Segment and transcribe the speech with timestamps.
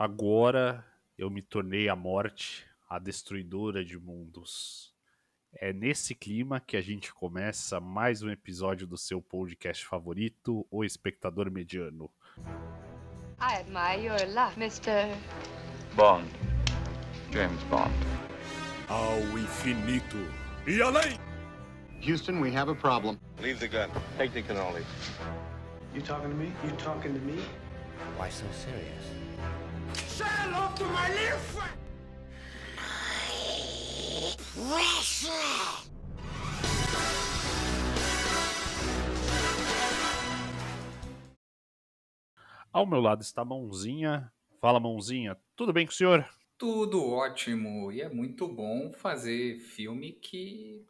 [0.00, 0.86] Agora
[1.18, 4.94] eu me tornei a morte, a destruidora de mundos.
[5.52, 10.84] É nesse clima que a gente começa mais um episódio do seu podcast favorito, O
[10.84, 12.08] Espectador Mediano.
[13.40, 15.12] I admire your luck, Mr.
[15.96, 16.30] Bond.
[17.32, 17.92] James Bond.
[18.86, 20.16] Ao infinito
[20.64, 21.18] e além!
[22.06, 23.18] Houston, we have a problem.
[23.42, 23.90] Leave the gun.
[24.16, 24.84] Take the cannoli.
[25.92, 26.52] You talking to me?
[26.64, 27.42] You talking to me?
[28.16, 29.18] Why so serious?
[30.18, 31.78] Say hello to my little friend!
[42.72, 44.32] Ao meu lado está a Mãozinha.
[44.60, 45.36] Fala, Mãozinha.
[45.54, 46.28] Tudo bem com o senhor?
[46.58, 47.92] Tudo ótimo.
[47.92, 50.84] E é muito bom fazer filme que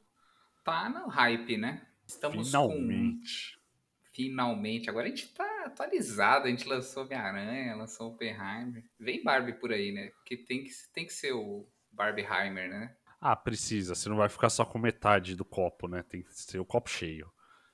[0.65, 1.87] tá no hype, né?
[2.07, 3.59] Estamos Finalmente.
[3.59, 4.15] com.
[4.15, 4.89] Finalmente.
[4.89, 6.47] Agora a gente tá atualizado.
[6.47, 8.85] A gente lançou Homem-Aranha, lançou Oppenheimer.
[8.99, 10.11] Vem Barbie por aí, né?
[10.17, 12.95] Porque tem que, tem que ser o Barbieheimer, né?
[13.21, 13.95] Ah, precisa.
[13.95, 16.03] Você não vai ficar só com metade do copo, né?
[16.09, 17.31] Tem que ser o copo cheio.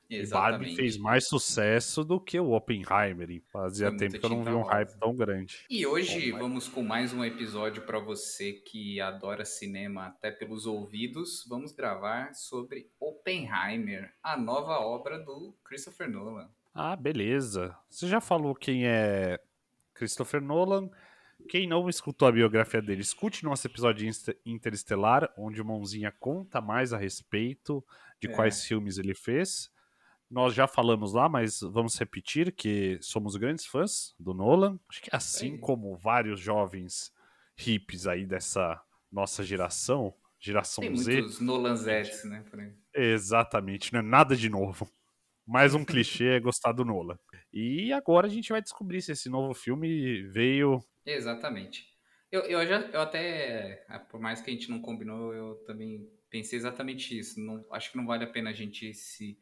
[0.09, 3.31] E Barbie fez mais sucesso do que o Oppenheimer.
[3.31, 5.65] E fazia Foi tempo muita que eu não vi um hype tão grande.
[5.69, 10.31] E hoje Bom, mas- vamos com mais um episódio para você que adora cinema até
[10.31, 11.45] pelos ouvidos.
[11.49, 16.51] Vamos gravar sobre Oppenheimer, a nova obra do Christopher Nolan.
[16.75, 17.77] Ah, beleza.
[17.89, 19.39] Você já falou quem é
[19.95, 20.91] Christopher Nolan.
[21.49, 24.09] Quem não escutou a biografia dele, escute nosso episódio
[24.47, 27.85] Interestelar, onde o Mãozinha conta mais a respeito
[28.21, 28.33] de É.
[28.33, 29.71] quais filmes ele fez.
[30.31, 34.79] Nós já falamos lá, mas vamos repetir que somos grandes fãs do Nolan.
[34.89, 35.59] Acho que assim aí.
[35.59, 37.13] como vários jovens
[37.57, 38.81] hippies aí dessa
[39.13, 41.13] nossa geração, geração Tem Z.
[41.13, 42.43] muitos Nolanzettes, né?
[42.49, 42.73] por aí.
[42.95, 44.89] Exatamente, não é nada de novo.
[45.47, 47.19] Mais um clichê é gostar do Nolan.
[47.53, 50.83] E agora a gente vai descobrir se esse novo filme veio.
[51.05, 51.87] Exatamente.
[52.33, 56.11] Eu, eu já, eu até, ah, por mais que a gente não combinou, eu também
[56.31, 57.39] pensei exatamente isso.
[57.41, 59.39] Não, acho que não vale a pena a gente se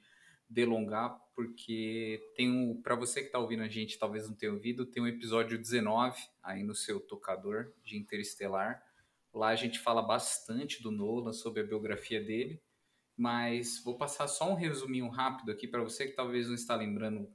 [0.51, 4.85] delongar, porque tem um, para você que tá ouvindo a gente, talvez não tenha ouvido,
[4.85, 8.83] tem um episódio 19 aí no seu tocador de Interestelar.
[9.33, 12.61] Lá a gente fala bastante do Nolan, sobre a biografia dele,
[13.17, 17.31] mas vou passar só um resuminho rápido aqui para você que talvez não está lembrando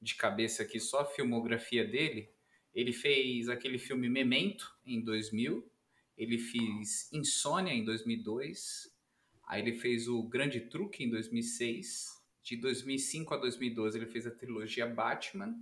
[0.00, 2.30] de cabeça aqui só a filmografia dele.
[2.74, 5.70] Ele fez aquele filme Memento em 2000,
[6.16, 8.94] ele fez Insônia em 2002,
[9.46, 14.30] aí ele fez o Grande Truque em 2006, de 2005 a 2012 ele fez a
[14.30, 15.54] trilogia Batman,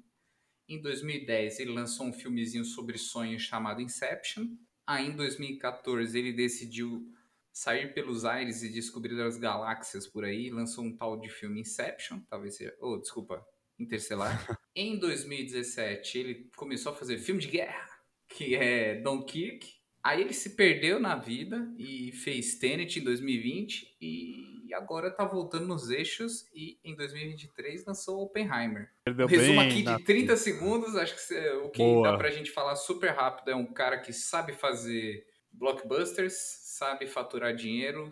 [0.69, 4.47] em 2010 ele lançou um filmezinho sobre sonhos chamado Inception,
[4.87, 7.11] aí em 2014 ele decidiu
[7.59, 12.21] sair pelos ares e descobrir as galáxias por aí, lançou um tal de filme Inception,
[12.31, 13.45] talvez seja, oh, desculpa,
[13.77, 14.57] Interstellar.
[14.77, 17.89] Em 2017, ele começou a fazer filme de guerra,
[18.29, 19.75] que é Dunkirk.
[20.05, 25.67] Aí ele se perdeu na vida e fez Tenet em 2020 e agora tá voltando
[25.67, 28.89] nos eixos e em 2023 lançou Oppenheimer.
[29.05, 32.13] Perdeu Um resumo aqui de 30 segundos, acho que o que Boa.
[32.13, 36.35] dá pra gente falar super rápido é um cara que sabe fazer blockbusters,
[36.79, 38.09] sabe faturar dinheiro,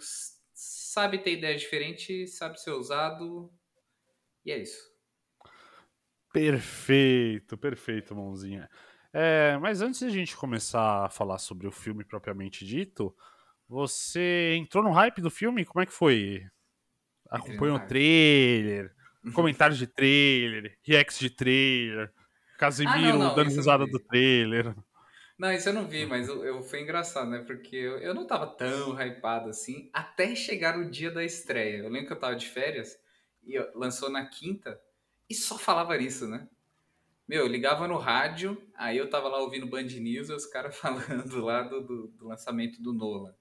[0.52, 3.52] sabe ter ideias diferentes, sabe ser usado.
[4.44, 4.90] E é isso.
[6.32, 8.68] Perfeito, perfeito, Mãozinha.
[9.12, 13.16] É, mas antes de a gente começar a falar sobre o filme propriamente dito,
[13.68, 15.64] você entrou no hype do filme?
[15.64, 16.44] Como é que foi?
[17.30, 18.94] Acompanhou o trailer,
[19.34, 22.12] comentários de trailer, reacts de trailer,
[22.56, 24.74] Casemiro Ah, não, não, dando risada não do trailer.
[25.38, 27.40] Não, isso eu não vi, mas eu, eu- foi engraçado, né?
[27.46, 31.78] Porque eu, eu não tava tão hypado assim, até chegar o dia da estreia.
[31.78, 32.98] Eu lembro que eu tava de férias
[33.44, 34.80] e lançou na quinta
[35.28, 36.48] e só falava nisso, né?
[37.28, 40.76] Meu, eu ligava no rádio, aí eu tava lá ouvindo Band News e os caras
[40.78, 43.34] falando lá do, do, do lançamento do Nolan.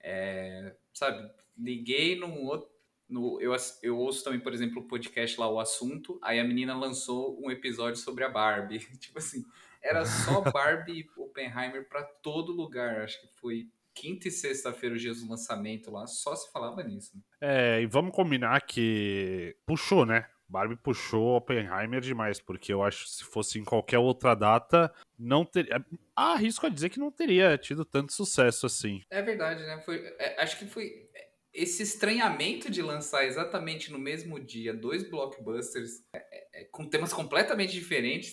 [0.00, 2.70] É, sabe, liguei num outro.
[3.08, 6.74] No, eu, eu ouço também, por exemplo, o podcast lá, O Assunto, aí a menina
[6.76, 8.78] lançou um episódio sobre a Barbie.
[8.98, 9.44] tipo assim,
[9.82, 13.02] era só Barbie e Oppenheimer pra todo lugar.
[13.02, 17.14] Acho que foi quinta e sexta-feira, os dias do lançamento lá, só se falava nisso.
[17.14, 17.22] né?
[17.40, 20.26] É, e vamos combinar que puxou, né?
[20.48, 25.46] Barbie puxou Oppenheimer demais, porque eu acho que se fosse em qualquer outra data, não
[25.46, 25.82] teria.
[26.14, 29.00] Ah, arrisco a dizer que não teria tido tanto sucesso assim.
[29.10, 29.80] É verdade, né?
[29.82, 31.08] Foi, é, acho que foi
[31.54, 37.72] esse estranhamento de lançar exatamente no mesmo dia dois blockbusters é, é, com temas completamente
[37.72, 38.32] diferentes,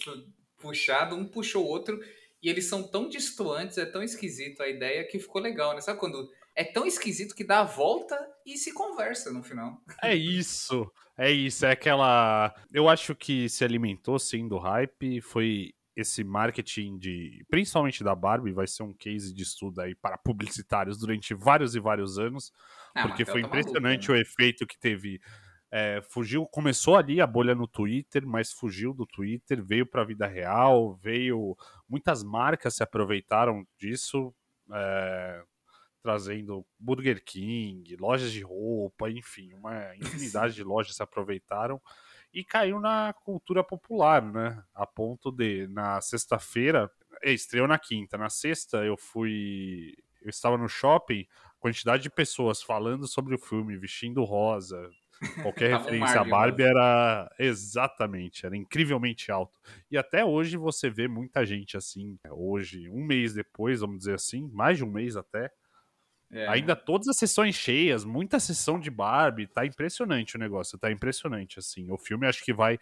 [0.59, 2.00] puxado, um puxou o outro,
[2.41, 5.81] e eles são tão distantes, é tão esquisito a ideia que ficou legal, né?
[5.81, 9.81] Sabe quando é tão esquisito que dá a volta e se conversa no final?
[10.03, 12.53] É isso, é isso, é aquela.
[12.71, 18.53] Eu acho que se alimentou sim do hype, foi esse marketing de, principalmente da Barbie,
[18.53, 22.53] vai ser um case de estudo aí para publicitários durante vários e vários anos,
[22.95, 25.19] Ah, porque Mattel foi tá impressionante maluca, o efeito que teve.
[25.71, 30.06] É, fugiu, começou ali a bolha no Twitter, mas fugiu do Twitter, veio para a
[30.06, 31.56] vida real, veio.
[31.88, 34.33] Muitas marcas se aproveitaram disso,
[34.71, 35.44] é,
[36.01, 41.80] trazendo Burger King, lojas de roupa, enfim, uma infinidade de lojas se aproveitaram
[42.33, 44.63] e caiu na cultura popular, né?
[44.74, 46.89] A ponto de, na sexta-feira,
[47.24, 49.95] é, estreou na quinta, na sexta eu fui.
[50.21, 51.25] Eu estava no shopping,
[51.60, 54.89] quantidade de pessoas falando sobre o filme, vestindo rosa,
[55.42, 56.71] qualquer referência à Barbie rosa.
[56.71, 59.60] era exatamente, era incrivelmente alto.
[59.92, 64.50] E até hoje você vê muita gente assim, hoje, um mês depois, vamos dizer assim,
[64.54, 65.51] mais de um mês até,
[66.31, 66.48] É.
[66.48, 71.60] ainda todas as sessões cheias, muita sessão de Barbie, tá impressionante o negócio, tá impressionante
[71.60, 71.92] assim.
[71.92, 72.77] O filme acho que vai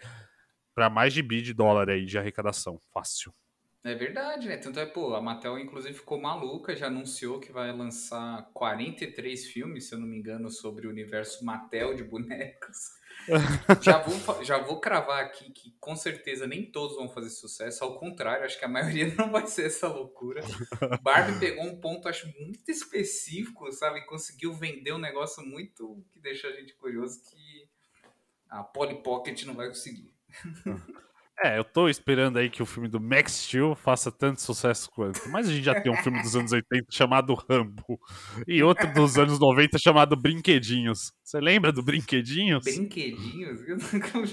[0.76, 3.34] para mais de bi de dólar aí de arrecadação, fácil.
[3.84, 4.58] É verdade, né?
[4.58, 9.88] Tanto é, pô, a Mattel inclusive ficou maluca, já anunciou que vai lançar 43 filmes,
[9.88, 12.98] se eu não me engano, sobre o universo Mattel de bonecos.
[13.82, 18.00] já, vou, já vou cravar aqui que com certeza nem todos vão fazer sucesso, ao
[18.00, 20.42] contrário, acho que a maioria não vai ser essa loucura.
[21.02, 24.06] Barbie pegou um ponto, acho, muito específico, sabe?
[24.06, 27.68] Conseguiu vender um negócio muito que deixa a gente curioso que
[28.50, 30.14] a Polly Pocket não vai conseguir.
[31.40, 35.22] É, eu tô esperando aí que o filme do Max Steel faça tanto sucesso quanto.
[35.30, 38.00] Mas a gente já tem um filme dos anos 80 chamado Rambo
[38.48, 41.12] e outro dos anos 90 chamado Brinquedinhos.
[41.24, 42.64] Você lembra do Brinquedinhos?
[42.64, 43.60] Brinquedinhos?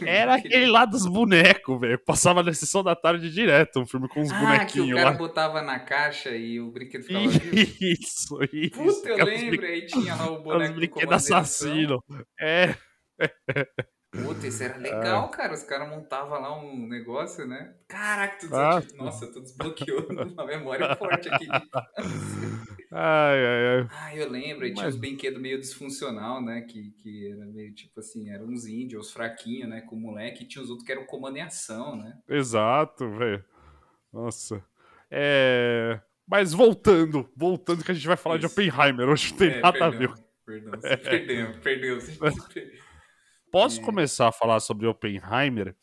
[0.03, 1.99] Era aquele lá dos bonecos, velho.
[2.07, 5.11] Passava na sessão da tarde direto, um filme com uns Ah, que o bonequinhos cara
[5.11, 5.17] lá.
[5.17, 7.25] botava na caixa e o brinquedo ficava.
[7.27, 8.71] Isso, isso.
[8.73, 12.01] Puta, eu lembro, aí tinha lá o Os boneco do brinquedos assassinos.
[12.41, 12.75] É,
[14.23, 15.53] Puta, isso era legal, cara.
[15.55, 17.75] Os caras montavam lá um negócio, né?
[17.89, 21.47] Caraca, tu Ah, Nossa, tu desbloqueou uma memória forte aqui.
[21.47, 21.51] de
[22.93, 23.89] ai, ai, ai.
[23.91, 26.61] Ah, eu lembro, aí tinha Mas- uns brinquedos meio disfuncional, né?
[26.63, 29.81] Que, que era meio tipo assim, eram uns índios fraquinhos, né?
[29.81, 32.17] Com o moleque, e tinha os outros que eram comando em ação, né?
[32.29, 33.45] Exato, velho.
[34.13, 34.63] Nossa.
[35.11, 36.01] É...
[36.27, 38.55] Mas voltando, voltando que a gente vai falar de Isso.
[38.55, 40.09] Oppenheimer, hoje não tem É, nada a ver.
[40.09, 41.99] perdão, Perdão, você perdeu, perdeu.
[43.55, 43.85] Posso É.
[43.85, 45.77] começar a falar sobre Oppenheimer,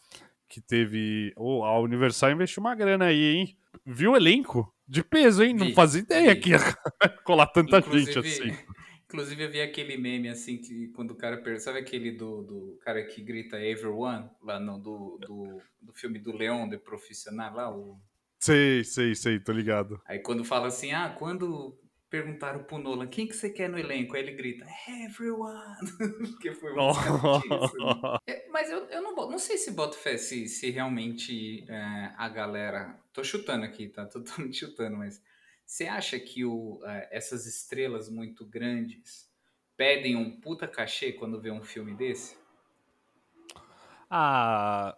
[0.50, 1.34] que teve...
[1.38, 3.58] Oh, a Universal investiu uma grana aí, hein?
[3.86, 4.74] Viu o elenco?
[4.88, 5.54] De peso, hein?
[5.54, 6.42] Não Vi, fazia ideia vi.
[6.42, 6.58] que ia
[7.24, 8.20] colar tanta gente Inclusive,
[8.52, 8.58] assim.
[9.06, 12.80] inclusive, eu vi aquele meme assim que quando o cara per- sabe aquele do, do
[12.82, 17.74] cara que grita Everyone lá no do, do, do filme do Leão de Profissional lá,
[17.74, 17.98] o...
[18.40, 20.02] Sei, sei, sei, tô ligado.
[20.06, 21.80] aí quando fala assim, ah, quando
[22.12, 24.16] perguntaram pro Nolan, quem que você quer no elenco?
[24.16, 24.68] Aí ele grita,
[25.06, 25.78] Everyone,
[26.42, 27.78] que foi isso.
[27.78, 28.18] né?
[28.28, 32.28] É, mas eu, eu não, não sei se boto fé se, se realmente é, a
[32.28, 33.00] galera.
[33.14, 34.06] Tô chutando aqui, tá?
[34.06, 35.24] Totalmente chutando, mas
[35.66, 39.32] você acha que o, é, essas estrelas muito grandes
[39.78, 42.38] pedem um puta cachê quando vê um filme desse?
[44.10, 44.98] Ah,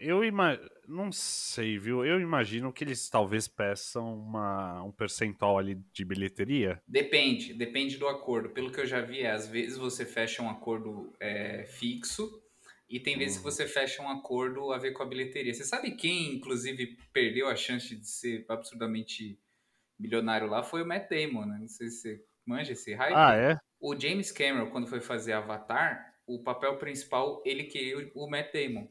[0.00, 0.58] eu ima...
[0.88, 2.04] não sei, viu?
[2.04, 4.82] Eu imagino que eles talvez peçam uma...
[4.82, 6.82] um percentual ali de bilheteria.
[6.88, 8.50] Depende, depende do acordo.
[8.50, 12.42] Pelo que eu já vi, é, às vezes você fecha um acordo é, fixo
[12.88, 15.52] e tem vezes que você fecha um acordo a ver com a bilheteria.
[15.52, 19.38] Você sabe quem, inclusive, perdeu a chance de ser absurdamente
[19.98, 20.62] milionário lá?
[20.62, 21.58] Foi o Matt Damon, né?
[21.60, 23.14] Não sei se você manja esse hype.
[23.14, 23.58] Ah, é?
[23.78, 28.88] O James Cameron, quando foi fazer Avatar, o papel principal, ele queria o Matt Damon.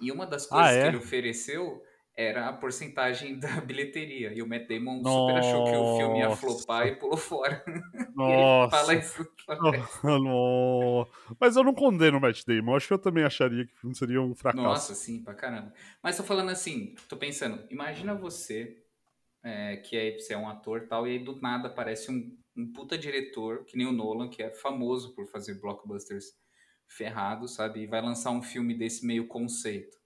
[0.00, 0.82] E uma das coisas Ah, é?
[0.82, 1.82] que ele ofereceu
[2.18, 4.32] era a porcentagem da bilheteria.
[4.34, 6.40] E o Matt Damon super achou que o filme ia Nossa.
[6.40, 7.62] flopar e pulou fora.
[8.16, 8.76] Nossa.
[8.76, 9.26] fala isso.
[11.38, 12.72] Mas eu não condeno o Matt Damon.
[12.72, 14.64] Eu acho que eu também acharia que o filme seria um fracasso.
[14.64, 15.72] Nossa, sim, pra caramba.
[16.02, 18.82] Mas tô falando assim, tô pensando, imagina você,
[19.44, 22.34] é, que aí você é um ator e tal, e aí do nada aparece um,
[22.56, 26.32] um puta diretor, que nem o Nolan, que é famoso por fazer blockbusters
[26.88, 27.80] ferrados, sabe?
[27.80, 29.96] E vai lançar um filme desse meio conceito.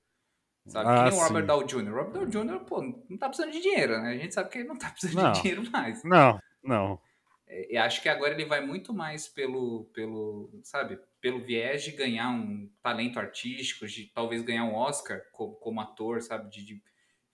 [0.66, 0.88] Sabe?
[0.88, 1.46] Ah, que nem o Robert.
[1.46, 1.92] Downey Jr.
[1.92, 4.10] Robert Downey Jr., pô, não tá precisando de dinheiro, né?
[4.10, 5.32] A gente sabe que ele não tá precisando Não.
[5.32, 6.04] de dinheiro mais.
[6.04, 7.00] Não, não.
[7.46, 11.92] É, Eu acho que agora ele vai muito mais pelo, pelo, sabe, pelo viés de
[11.92, 16.82] ganhar um talento artístico, de talvez ganhar um Oscar como, como ator, sabe, de, de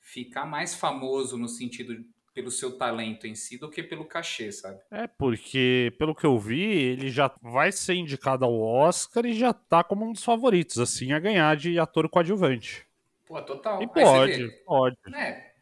[0.00, 1.94] ficar mais famoso no sentido
[2.36, 4.78] pelo seu talento em si do que pelo cachê, sabe?
[4.90, 9.54] É porque, pelo que eu vi, ele já vai ser indicado ao Oscar e já
[9.54, 12.86] tá como um dos favoritos, assim, a ganhar de ator coadjuvante.
[13.24, 13.82] Pô, total.
[13.82, 14.96] E pode, vê, pode.
[15.14, 15.54] É.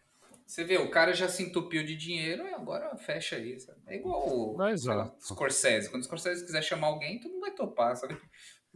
[0.45, 3.78] Você vê, o cara já se entupiu de dinheiro e agora fecha aí, sabe?
[3.87, 5.14] É igual o É, exato.
[5.25, 5.88] Scorsese.
[5.88, 8.19] Quando o Scorsese quiser chamar alguém, todo mundo vai topar, sabe?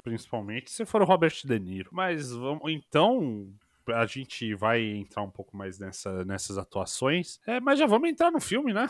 [0.05, 1.91] Principalmente se for o Robert De Niro.
[1.93, 3.53] Mas vamos, então,
[3.95, 7.41] a gente vai entrar um pouco mais nessa, nessas atuações.
[7.47, 8.89] É, mas já vamos entrar no filme, né?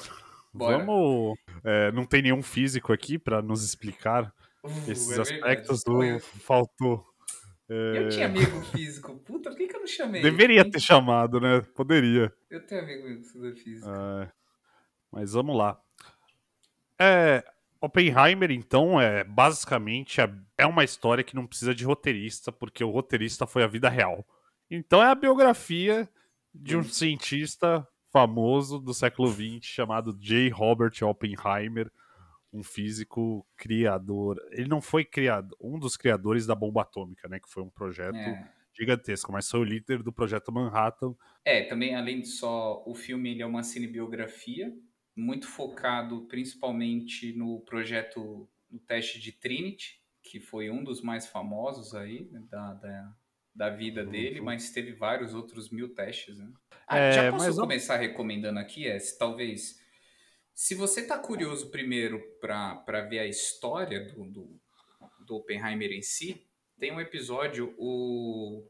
[0.52, 0.78] Bora.
[0.78, 1.36] Vamos.
[1.62, 6.02] é, não tem nenhum físico aqui para nos explicar Uh, esses é aspectos do.
[6.02, 7.06] Eu, Faltou.
[7.68, 9.14] É, eu tinha amigo físico.
[9.18, 10.22] Puta, por que, que eu não chamei?
[10.22, 11.60] Deveria ter chamado, né?
[11.74, 12.32] Poderia.
[12.50, 13.22] Eu tenho amigo
[13.54, 13.88] física.
[13.88, 14.32] É,
[15.12, 15.80] mas vamos lá.
[16.98, 17.44] É,
[17.80, 20.20] Oppenheimer, então, é basicamente
[20.56, 24.26] é uma história que não precisa de roteirista, porque o roteirista foi a vida real.
[24.70, 26.08] Então é a biografia
[26.54, 30.50] de um cientista famoso do século XX chamado J.
[30.50, 31.90] Robert Oppenheimer,
[32.52, 34.38] um físico criador.
[34.50, 37.38] Ele não foi criado, um dos criadores da bomba atômica, né?
[37.38, 38.48] Que foi um projeto É.
[38.72, 41.14] gigantesco, mas foi o líder do projeto Manhattan.
[41.44, 44.74] É, também além de só o filme, ele é uma cinebiografia,
[45.16, 51.94] muito focado principalmente no projeto, no teste de Trinity, que foi um dos mais famosos
[51.94, 53.16] aí né, da, da,
[53.58, 56.48] da vida dele, mas teve vários outros mil testes, né?
[56.86, 59.80] Ah, É, já posso mas, começar recomendando aqui, é, se talvez...
[60.54, 64.60] Se você tá curioso primeiro para ver a história do, do,
[65.26, 66.46] do Oppenheimer em si,
[66.78, 68.64] tem um episódio, o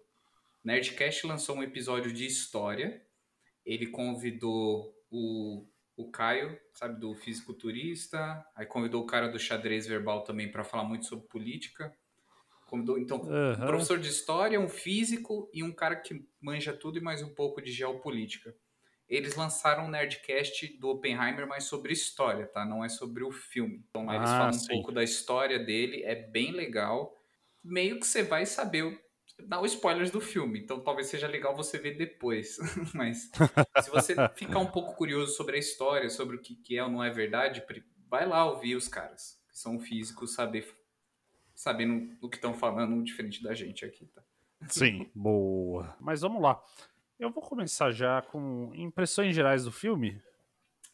[0.65, 3.03] Nerdcast lançou um episódio de história.
[3.65, 5.67] Ele convidou o,
[5.97, 8.45] o Caio, sabe, do fisiculturista.
[8.55, 11.95] Aí convidou o cara do xadrez verbal também para falar muito sobre política.
[12.99, 13.65] Então, um Aham.
[13.65, 17.61] professor de história, um físico e um cara que manja tudo e mais um pouco
[17.63, 18.55] de geopolítica.
[19.09, 22.65] Eles lançaram um Nerdcast do Oppenheimer, mas sobre história, tá?
[22.65, 23.85] Não é sobre o filme.
[23.89, 24.83] Então lá eles Ah, falam um sim.
[24.83, 27.17] pouco da história dele, é bem legal.
[27.65, 29.01] Meio que você vai saber
[29.47, 32.59] dar os spoilers do filme, então talvez seja legal você ver depois.
[32.95, 33.31] Mas
[33.77, 36.91] se você ficar um pouco curioso sobre a história, sobre o que, que é ou
[36.91, 37.65] não é verdade,
[38.09, 40.63] vai lá ouvir os caras, que são físicos, saber,
[41.59, 44.23] sabendo o que estão falando, diferente da gente aqui, tá?
[44.69, 45.97] Sim, boa.
[46.01, 46.63] Mas vamos lá.
[47.19, 50.23] Eu vou começar já com impressões gerais do filme.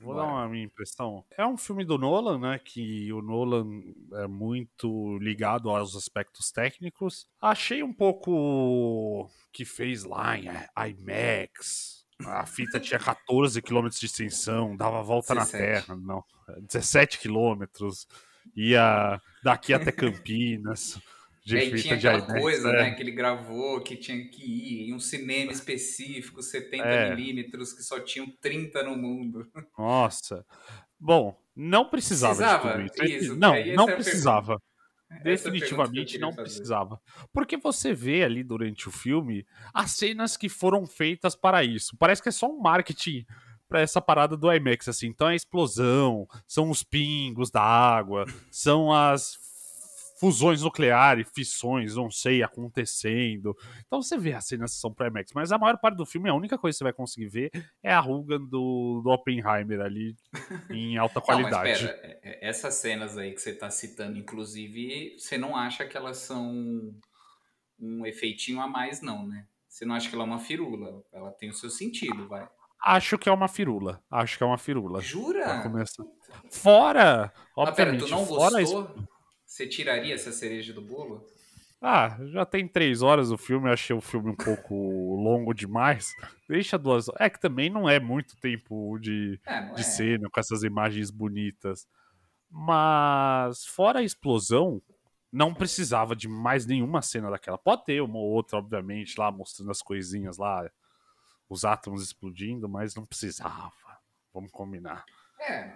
[0.01, 0.27] Vou Bora.
[0.27, 1.23] dar uma minha impressão.
[1.37, 2.59] É um filme do Nolan, né?
[2.59, 3.83] Que o Nolan
[4.15, 7.29] é muito ligado aos aspectos técnicos.
[7.39, 10.47] Achei um pouco que fez lá em
[10.89, 12.07] IMAX.
[12.25, 15.53] A fita tinha 14 km de extensão, dava volta 17.
[15.53, 16.25] na Terra, não.
[16.63, 18.09] 17 quilômetros.
[18.57, 20.99] Ia daqui até Campinas.
[21.45, 22.83] De E aí fita tinha de aquela IMAX, coisa, né?
[22.85, 27.15] né, que ele gravou, que tinha que ir em um cinema específico, 70 É.
[27.15, 29.47] milímetros, que só tinham 30 no mundo.
[29.79, 30.43] Nossa.
[30.99, 32.83] Bom, não precisava, Precisava?
[32.83, 33.25] de tudo isso.
[33.25, 34.55] Isso, não, não é precisava.
[35.11, 36.43] É a pergunta que eu Definitivamente não fazer.
[36.45, 36.99] precisava.
[37.31, 39.45] Porque você vê ali durante o filme
[39.75, 41.95] as cenas que foram feitas para isso.
[41.99, 43.27] Parece que é só um marketing
[43.69, 45.09] para essa parada do IMAX, assim.
[45.09, 49.43] Então é a explosão, são os pingos da água, são as
[50.21, 53.55] fusões nucleares, fissões, não sei, acontecendo.
[53.87, 56.31] Então você vê as cenas que são para IMAX, mas a maior parte do filme,
[56.31, 57.51] a única coisa que você vai conseguir ver
[57.83, 60.15] é a ruga do, do Oppenheimer ali
[60.71, 61.87] em alta Não, qualidade.
[61.87, 65.97] pera, é- é- essas cenas aí que você tá citando, inclusive, você não acha que
[65.97, 66.95] elas são
[67.79, 69.47] um efeitinho a mais, não, né?
[69.69, 71.03] Você não acha que ela é uma firula?
[71.13, 72.49] Ela tem o seu sentido, vai.
[72.85, 74.03] Acho que é uma firula.
[74.11, 75.01] Acho que é uma firula.
[75.01, 75.63] Jura?
[76.51, 77.33] Fora!
[77.57, 78.83] Mas pera, Obviamente, tu não fora isso.
[78.83, 79.05] gostou?
[79.47, 81.25] Você tiraria essa cereja do bolo?
[81.81, 84.75] Ah, já tem três horas o filme, achei o filme um pouco
[85.17, 86.13] longo demais.
[86.49, 89.85] Deixa duas É que também não é muito tempo de, É, de é.
[89.85, 91.87] cena, com essas imagens bonitas.
[92.51, 94.81] Mas, fora a explosão,
[95.33, 97.59] não precisava de mais nenhuma cena daquela.
[97.59, 100.71] Pode ter uma ou outra, obviamente, lá mostrando as coisinhas lá,
[101.49, 103.73] os átomos explodindo, mas não precisava.
[104.33, 105.05] Vamos combinar.
[105.41, 105.73] É,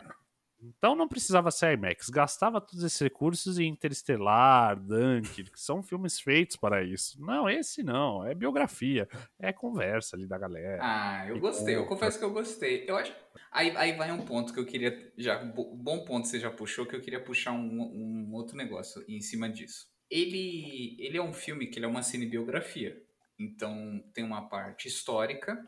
[0.61, 6.19] Então não precisava ser IMAX, gastava todos esses recursos em Interestelar, Dunkirk, que são filmes
[6.21, 7.21] feitos para isso.
[7.21, 9.09] Não, esse não, é biografia,
[9.39, 10.81] é conversa ali da galera.
[10.83, 11.77] Ah, eu gostei.
[11.77, 11.95] Eu conta.
[11.95, 12.85] confesso que eu gostei.
[12.89, 13.15] Eu acho.
[13.53, 15.13] Aí, aí vai um ponto que eu queria.
[15.17, 17.81] Já, bo- bom ponto que você já puxou, que eu queria puxar um,
[18.29, 19.87] um outro negócio em cima disso.
[20.11, 23.01] Ele, ele é um filme que ele é uma cinebiografia.
[23.39, 25.67] Então tem uma parte histórica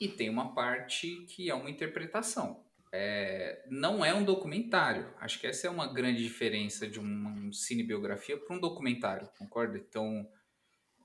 [0.00, 2.64] e tem uma parte que é uma interpretação.
[2.92, 5.12] É, não é um documentário.
[5.18, 9.76] Acho que essa é uma grande diferença de uma cinebiografia para um documentário, concorda?
[9.76, 10.26] Então,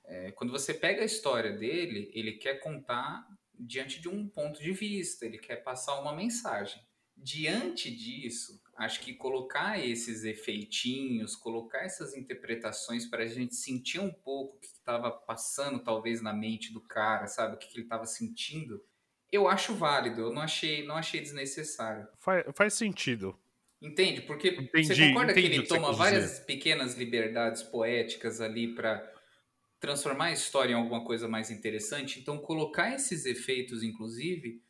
[0.04, 3.26] é, quando você pega a história dele, ele quer contar
[3.58, 6.80] diante de um ponto de vista, ele quer passar uma mensagem.
[7.16, 14.12] Diante disso, acho que colocar esses efeitinhos, colocar essas interpretações para a gente sentir um
[14.12, 17.54] pouco o que estava passando, talvez, na mente do cara, sabe?
[17.54, 18.82] O que, que ele estava sentindo,
[19.30, 22.06] eu acho válido, eu não achei, não achei desnecessário.
[22.18, 23.38] Faz, faz sentido.
[23.80, 24.22] Entende?
[24.22, 29.02] Porque você Entendi, concorda que ele que você toma várias pequenas liberdades poéticas ali para
[29.80, 32.20] transformar a história em alguma coisa mais interessante.
[32.20, 34.62] Então, colocar esses efeitos, inclusive,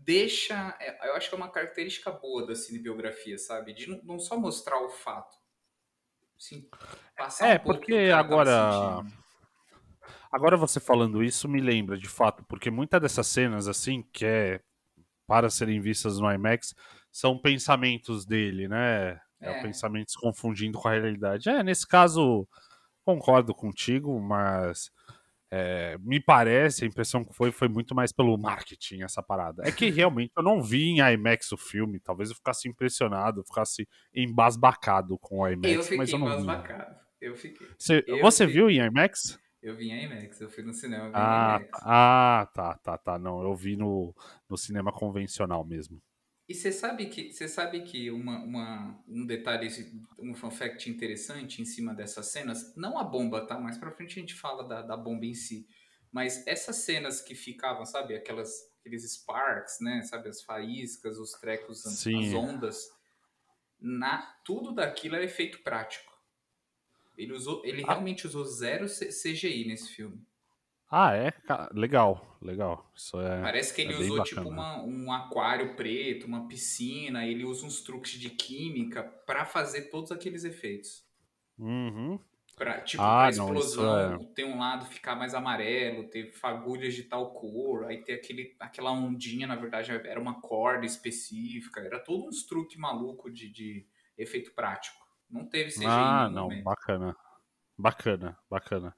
[0.00, 0.76] deixa.
[0.80, 3.72] é, Eu acho que é uma característica boa da cinebiografia, sabe?
[3.74, 5.36] De não, só mostrar o fato.
[6.38, 6.68] Sim,
[7.16, 9.04] passar É, um porque agora-.
[10.30, 14.60] Agora você falando isso me lembra, de fato, porque muitas dessas cenas, assim, que é
[15.26, 16.74] para serem vistas no IMAX,
[17.12, 19.20] são pensamentos dele, né?
[19.40, 19.62] É, É.
[19.62, 21.48] pensamentos confundindo com a realidade.
[21.48, 22.48] É, nesse caso,
[23.04, 24.90] concordo contigo, mas
[25.50, 29.62] é, me parece, a impressão que foi, foi muito mais pelo marketing essa parada.
[29.66, 33.86] É que realmente eu não vi em IMAX o filme, talvez eu ficasse impressionado, ficasse
[34.14, 36.32] embasbacado com o IMAX, Eu fiquei mas eu não vi.
[36.42, 36.96] embasbacado.
[37.20, 37.66] Eu fiquei.
[37.78, 39.38] Você, eu você fiquei- viu em IMAX?
[39.62, 43.18] Eu vim em IMAX, eu fui no cinema, Ah, ah, tá, tá, tá.
[43.18, 44.14] Não, eu vi no,
[44.48, 46.00] no cinema convencional mesmo.
[46.50, 49.68] E você sabe que, você sabe que uma, uma- um detalhe,
[50.18, 53.56] um fun fact interessante em cima dessas cenas, não a bomba, tá?
[53.56, 55.68] Mais pra frente a gente fala da, da bomba em si.
[56.10, 58.16] Mas essas cenas que ficavam, sabe?
[58.16, 60.02] Aquelas, aqueles sparks, né?
[60.02, 60.28] Sabe?
[60.28, 62.34] As faíscas, os trecos, as Sim.
[62.34, 62.90] ondas.
[63.78, 66.10] Na, tudo daquilo é efeito prático.
[67.16, 67.92] Ele, usou, ele Ah.
[67.92, 70.20] realmente usou zero CGI nesse filme.
[70.90, 71.32] Ah, é?
[71.72, 72.90] Legal, legal.
[72.94, 73.40] Isso é.
[73.42, 74.60] Parece que ele é usou tipo bacana.
[74.60, 80.10] uma- um aquário preto, uma piscina, ele usa uns truques de química pra fazer todos
[80.10, 81.04] aqueles efeitos.
[81.58, 82.18] Uhum.
[82.56, 86.92] Pra, tipo, Ah, pra não, isso explosão, ter um lado ficar mais amarelo, ter fagulhas
[86.94, 91.98] de tal cor, aí ter aquele, aquela ondinha, na verdade, era uma corda específica, era
[92.00, 93.86] todo uns truques maluco de, de
[94.18, 94.98] efeito prático.
[95.30, 96.64] Não teve CGI Ah, não, momento.
[96.64, 97.16] bacana.
[97.78, 98.94] Bacana, bacana.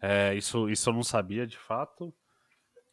[0.00, 2.14] É, isso, isso eu não sabia de fato.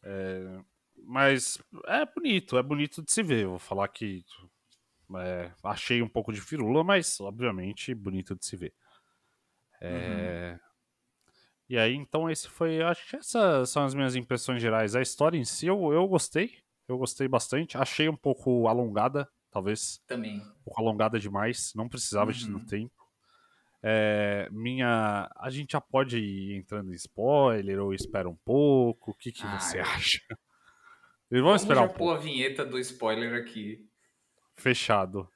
[0.02, 0.60] É,
[1.04, 3.46] mas é bonito, é bonito de se ver.
[3.46, 4.24] Vou falar que
[5.18, 8.74] é, achei um pouco de firula, mas obviamente bonito de se ver.
[9.80, 10.58] É,
[11.68, 12.80] E aí, então, esse foi.
[12.82, 14.94] Acho que essas são as minhas impressões gerais.
[14.94, 16.58] A história em si eu, eu gostei.
[16.88, 17.76] Eu gostei bastante.
[17.76, 20.00] Achei um pouco alongada, talvez.
[20.06, 20.38] Também.
[20.40, 22.52] um pouco alongada demais, não precisava de Uhum.
[22.54, 23.05] tanto tempo.
[23.88, 25.30] É, minha.
[25.36, 29.12] A gente já pode ir entrando em spoiler ou espera um pouco?
[29.12, 30.20] O que, que Ah, você acha?
[31.30, 32.12] Vamos Vamos esperar um pôr pouco.
[32.14, 33.88] a vinheta do spoiler aqui.
[34.56, 35.28] Fechado.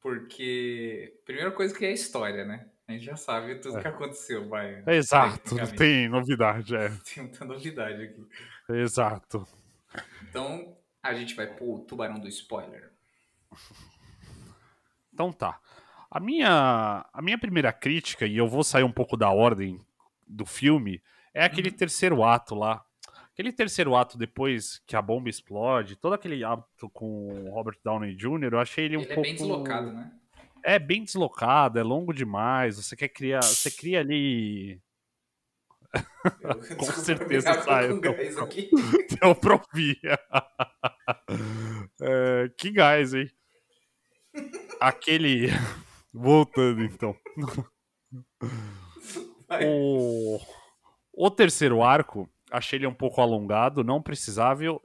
[0.00, 2.68] Porque, primeira coisa que é a história, né?
[2.86, 3.82] A gente já sabe tudo É.
[3.82, 4.84] que aconteceu, vai.
[4.86, 6.88] Exato, não tem novidade, é.
[7.12, 8.24] Tem muita novidade aqui.
[8.68, 9.44] Exato.
[10.28, 12.92] Então, a gente vai pôr o tubarão do spoiler.
[15.12, 15.60] Então tá.
[16.16, 19.78] A minha, a minha primeira crítica, e eu vou sair um pouco da ordem
[20.26, 21.02] do filme,
[21.34, 21.76] é aquele Uhum.
[21.76, 22.82] terceiro ato lá.
[23.34, 28.14] Aquele terceiro ato depois que a bomba explode, todo aquele ato com o Robert Downey
[28.16, 29.28] Jr., eu achei ele um Ele é pouco.
[29.28, 30.10] bem deslocado, né?
[30.64, 32.76] É bem deslocado, é longo demais.
[32.82, 33.42] Você quer criar.
[33.42, 34.80] Você cria ali.
[36.40, 37.88] Eu- Com certeza sai.
[39.20, 40.00] Deu pra ouvir.
[42.00, 43.30] É, que gás, hein?
[44.80, 45.48] Aquele.
[46.16, 47.14] Voltando então.
[49.64, 50.40] O,
[51.12, 54.64] o terceiro arco, achei ele um pouco alongado, não precisava.
[54.64, 54.80] Eu,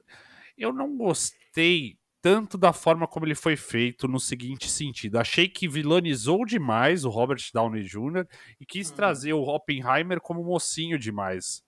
[0.57, 5.17] eu não gostei tanto da forma como ele foi feito no seguinte sentido.
[5.17, 8.27] Achei que vilanizou demais o Robert Downey Jr.
[8.59, 8.95] e quis Hum.
[8.95, 11.63] trazer o Oppenheimer como mocinho demais.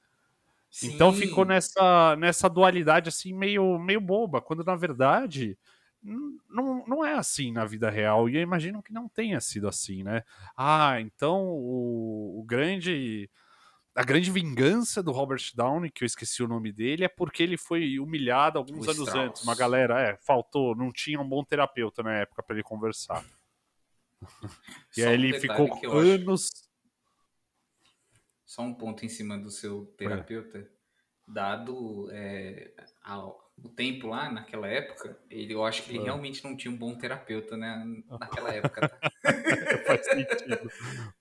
[0.83, 1.19] Então Sim.
[1.19, 5.57] ficou nessa, nessa dualidade assim meio, meio boba, quando na verdade
[6.03, 8.29] não, não é assim na vida real.
[8.29, 10.23] E eu imagino que não tenha sido assim, né?
[10.57, 13.29] Ah, então o, o grande.
[13.95, 17.57] A grande vingança do Robert Downey, que eu esqueci o nome dele, é porque ele
[17.57, 19.29] foi humilhado alguns O anos Strauss.
[19.29, 19.43] antes.
[19.43, 23.23] Uma galera, é, faltou, não tinha um bom terapeuta na época para ele conversar.
[24.97, 26.49] E Só aí ele ficou eu acho- anos.
[28.45, 30.67] Só um ponto em cima do seu terapeuta.
[31.33, 32.71] Dado é,
[33.03, 36.03] ao- o tempo lá, naquela época, ele, eu acho que ele Ah.
[36.03, 37.83] realmente não tinha um bom terapeuta né,
[38.19, 38.89] naquela época.
[38.89, 39.11] tá?
[39.85, 40.71] Faz sentido.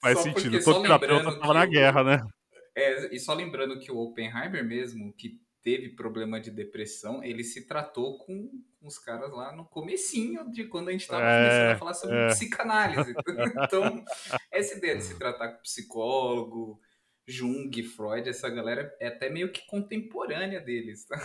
[0.01, 0.65] Faz Só sentido.
[0.65, 2.27] Todo terapeuta lembrando tava que na guerra, né?
[2.75, 7.67] É, e só lembrando que o Oppenheimer mesmo, que teve problema de depressão, ele se
[7.67, 11.79] tratou com os caras lá no comecinho de quando a gente tava É, começando a
[11.79, 12.27] falar sobre é.
[12.29, 13.15] psicanálise.
[13.69, 14.05] Então,
[14.51, 16.81] essa ideia de se tratar com psicólogo,
[17.27, 21.05] Jung, Freud, essa galera é até meio que contemporânea deles.
[21.07, 21.19] tá?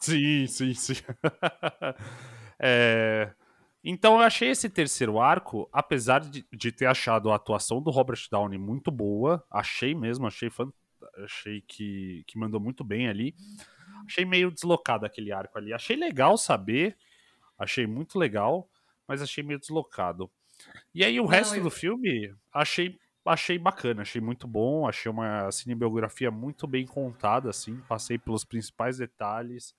[0.00, 0.94] Sim, sim, sim.
[2.64, 3.32] É,
[3.82, 8.20] Então eu achei esse terceiro arco, apesar de, de ter achado a atuação do Robert
[8.30, 10.48] Downey muito boa, achei mesmo, achei,
[11.24, 13.34] achei que, que mandou muito bem ali.
[14.06, 15.72] Achei meio deslocado aquele arco ali.
[15.72, 16.96] Achei legal saber,
[17.58, 18.68] achei muito legal,
[19.08, 20.30] mas achei meio deslocado.
[20.94, 25.10] E aí o Não, resto eu- do filme, achei achei bacana, achei muito bom, achei
[25.10, 29.74] uma cinebiografia muito bem contada, assim, passei pelos principais detalhes.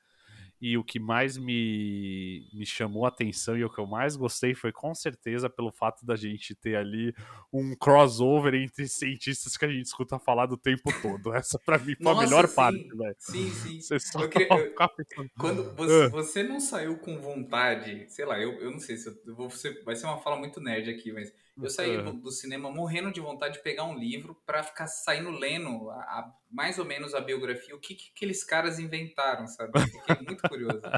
[0.62, 4.56] E o que mais me, me chamou a atenção e o que eu mais gostei
[4.56, 7.14] foi com certeza pelo fato da gente ter ali
[7.52, 11.34] um crossover entre cientistas que a gente escuta falar do tempo todo.
[11.36, 12.56] Essa pra mim foi Nossa, a melhor sim.
[12.56, 13.16] parte, velho.
[13.20, 13.82] Sim, sim.
[13.82, 16.08] Você só Eu queria- eu- pensando, Quando você, Ah.
[16.10, 19.84] você não saiu com vontade, sei lá, eu, eu não sei se eu vou ser,
[19.84, 23.20] vai ser uma fala muito nerd aqui, mas eu saí do, do cinema morrendo de
[23.22, 27.22] vontade de pegar um livro pra ficar saindo lendo a, a- mais ou menos a
[27.22, 29.74] biografia, o que, que aqueles caras inventaram, sabe?
[29.92, 30.94] Fiquei muito curioso.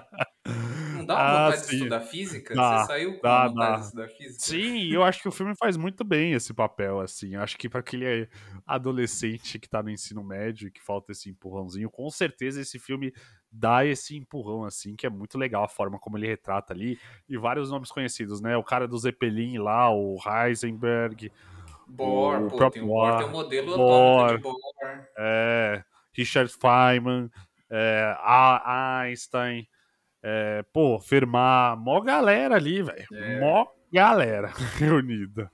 [0.91, 2.55] Não dá uma Ah, vontade de estudar física?
[2.55, 3.79] Dá, você saiu com dá, vontade dá.
[3.79, 4.39] de estudar física?
[4.39, 7.35] Sim, e eu acho que o filme faz muito bem esse papel, assim.
[7.35, 8.29] Eu acho que para aquele
[8.65, 13.13] adolescente que tá no ensino médio e que falta esse empurrãozinho, com certeza esse filme
[13.55, 16.99] dá esse empurrão, assim, que é muito legal a forma como ele retrata ali.
[17.27, 18.57] E vários nomes conhecidos, né?
[18.57, 21.31] O cara do Zeppelin lá, o Heisenberg,
[21.87, 24.25] Bohr, O pô, próprio tem Bohr, tem o modelo Bohr.
[24.25, 25.07] atômico de Bohr.
[25.17, 27.29] é, Richard Feynman,
[27.69, 28.15] é,
[28.65, 29.67] Einstein,
[30.21, 33.05] é, pô, Fermat, mó galera ali, velho.
[33.13, 33.39] É.
[33.39, 35.51] Mó galera reunida.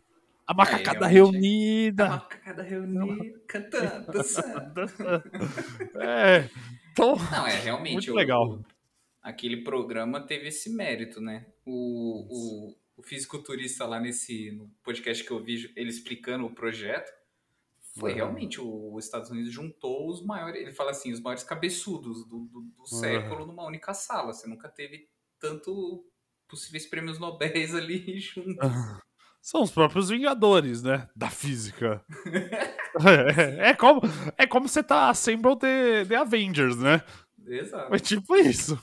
[0.52, 1.42] A macacada realmente.
[1.42, 2.06] reunida.
[2.06, 4.82] A macacada reunida, cantando, dançando.
[6.02, 6.50] é,
[6.92, 7.94] então, Não, é realmente.
[7.94, 8.50] Muito o- legal.
[8.54, 8.66] o-
[9.22, 11.46] aquele programa teve esse mérito, né?
[11.66, 12.26] O,
[12.70, 17.12] o, o fisiculturista lá nesse no podcast que eu vi, ele explicando o projeto,
[17.98, 18.16] foi Uhum.
[18.18, 22.46] realmente o, os Estados Unidos juntou os maiores, ele fala assim, os maiores cabeçudos do,
[22.46, 24.34] do, do século numa única sala.
[24.34, 25.08] Você nunca teve
[25.40, 26.06] tanto
[26.48, 28.70] possíveis prêmios Nobel ali juntos.
[29.42, 31.10] São os próprios Vingadores, né?
[31.16, 32.04] Da física.
[32.94, 34.02] É, é como,
[34.38, 37.02] é como você tá Assemble the, Avengers, né?
[37.48, 37.96] Exato.
[37.96, 38.78] É tipo isso.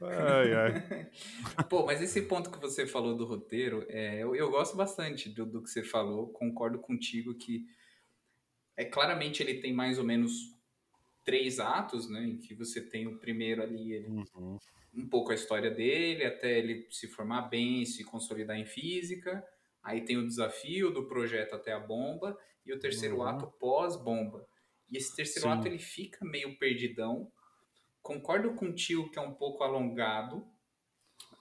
[0.00, 1.10] Ai, ai.
[1.68, 5.44] Pô, mas esse ponto que você falou do roteiro, é, eu, eu gosto bastante do,
[5.44, 7.64] do que você falou, concordo contigo que
[8.76, 10.32] é claramente ele tem mais ou menos
[11.24, 12.22] três atos, né?
[12.24, 14.58] Em que você tem o primeiro ali, ele- Uhum.
[14.94, 19.44] um pouco a história dele, até ele se formar bem, se consolidar em física.
[19.84, 23.22] Aí tem o desafio do projeto até a bomba e o terceiro Uhum.
[23.22, 24.46] ato pós-bomba.
[24.90, 25.54] E esse terceiro Sim.
[25.54, 27.30] ato ele fica meio perdidão.
[28.02, 30.46] Concordo contigo que é um pouco alongado.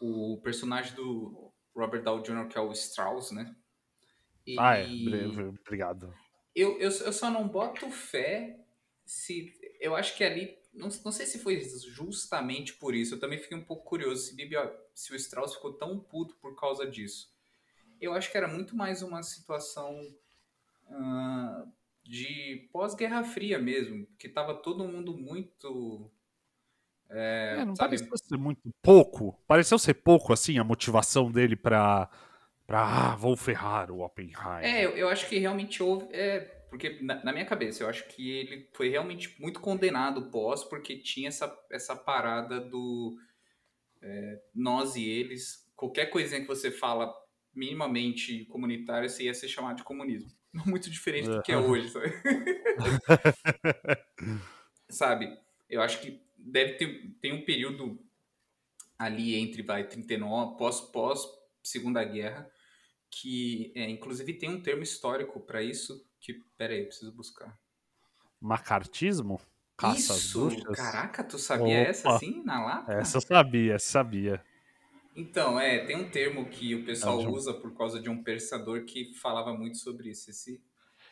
[0.02, 3.56] O personagem do Robert Downey Jr., que é o Strauss, né?
[4.46, 4.86] E Ah, é.
[4.86, 6.14] Obrigado.
[6.54, 8.60] eu, eu, eu só não boto fé
[9.06, 9.54] se.
[9.80, 10.58] Eu acho que ali.
[10.74, 13.16] Não, não sei se foi justamente por isso.
[13.16, 14.56] Eu também fiquei um pouco curioso se, Bibi,
[14.94, 17.32] se o Strauss ficou tão puto por causa disso.
[18.04, 20.14] Eu acho que era muito mais uma situação
[20.90, 21.66] ah,
[22.04, 24.06] de pós-Guerra Fria mesmo.
[24.20, 26.12] Que tava todo mundo muito.
[27.10, 27.98] É, não sabe?
[27.98, 29.40] pareceu ser muito pouco.
[29.48, 32.10] Pareceu ser pouco, assim, a motivação dele pra.
[32.68, 34.64] pra ah, vou ferrar o Oppenheimer.
[34.64, 36.08] É, eu, eu acho que realmente houve.
[36.12, 36.40] É,
[36.70, 40.98] porque na, na minha cabeça, eu acho que ele foi realmente muito condenado pós, porque
[40.98, 43.16] tinha essa, essa parada do
[44.02, 45.64] é, nós e eles.
[45.76, 47.14] Qualquer coisinha que você fala
[47.54, 50.32] minimamente comunitária, você ia ser chamado de comunismo.
[50.52, 52.14] Não muito diferente do que é hoje, sabe?
[54.90, 55.38] sabe?
[55.70, 58.00] Eu acho que deve ter tem um período
[58.98, 61.26] ali entre vai 39 pós pós
[61.64, 62.50] Segunda Guerra
[63.22, 67.58] que é, inclusive tem um termo histórico para isso que pera aí, preciso buscar.
[68.40, 69.40] Macartismo?
[69.78, 71.90] Caça isso, caraca, tu sabia Opa.
[71.90, 72.94] essa assim na lata?
[72.94, 74.44] Essa eu sabia, sabia.
[75.16, 79.14] Então, é, tem um termo que o pessoal usa por causa de um pensador que
[79.14, 80.32] falava muito sobre isso.
[80.32, 80.62] Esse,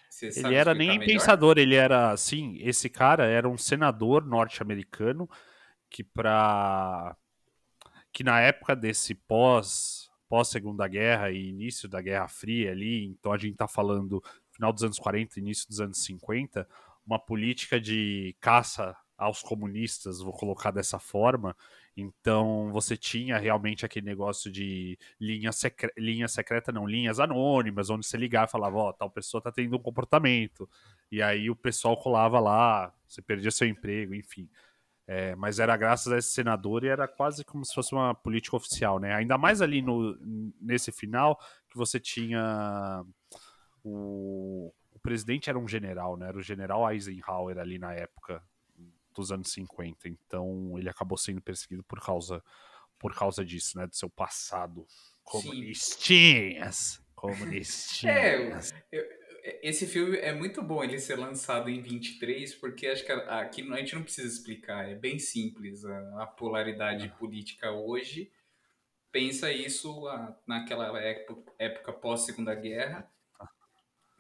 [0.10, 1.06] você Ele era nem melhor?
[1.06, 5.30] pensador, ele era, assim, esse cara era um senador norte-americano
[5.90, 7.16] que pra...
[8.12, 13.34] que na época desse pós pós Segunda Guerra e início da Guerra Fria ali, então
[13.34, 16.66] a gente tá falando final dos anos 40, início dos anos 50,
[17.06, 21.54] uma política de caça aos comunistas, vou colocar dessa forma.
[21.96, 25.92] Então você tinha realmente aquele negócio de linha, secre...
[25.98, 29.76] linha secreta, não, linhas anônimas, onde você ligava e falava, ó, tal pessoa tá tendo
[29.76, 30.70] um comportamento.
[31.12, 34.50] E aí o pessoal colava lá, você perdia seu emprego, enfim.
[35.08, 38.56] É, mas era graças a esse senador e era quase como se fosse uma política
[38.56, 39.14] oficial, né?
[39.14, 40.18] Ainda mais ali no,
[40.62, 41.38] nesse final,
[41.70, 43.04] que você tinha
[43.84, 46.28] o, o presidente era um general, né?
[46.28, 48.42] Era o general Eisenhower ali na época
[49.14, 50.08] dos anos 50.
[50.08, 52.44] Então ele acabou sendo perseguido por causa
[53.00, 53.88] por causa disso, né?
[53.88, 54.86] Do seu passado
[55.24, 57.02] comunistinhas.
[57.16, 58.72] Comunistinhas.
[58.72, 59.22] É, eu-
[59.64, 63.78] esse filme é muito bom ele ser lançado em 23, porque acho que aqui a
[63.78, 68.32] gente não precisa explicar, é bem simples a, a polaridade política hoje.
[69.12, 73.12] Pensa isso a- naquela época, época pós-Segunda Guerra,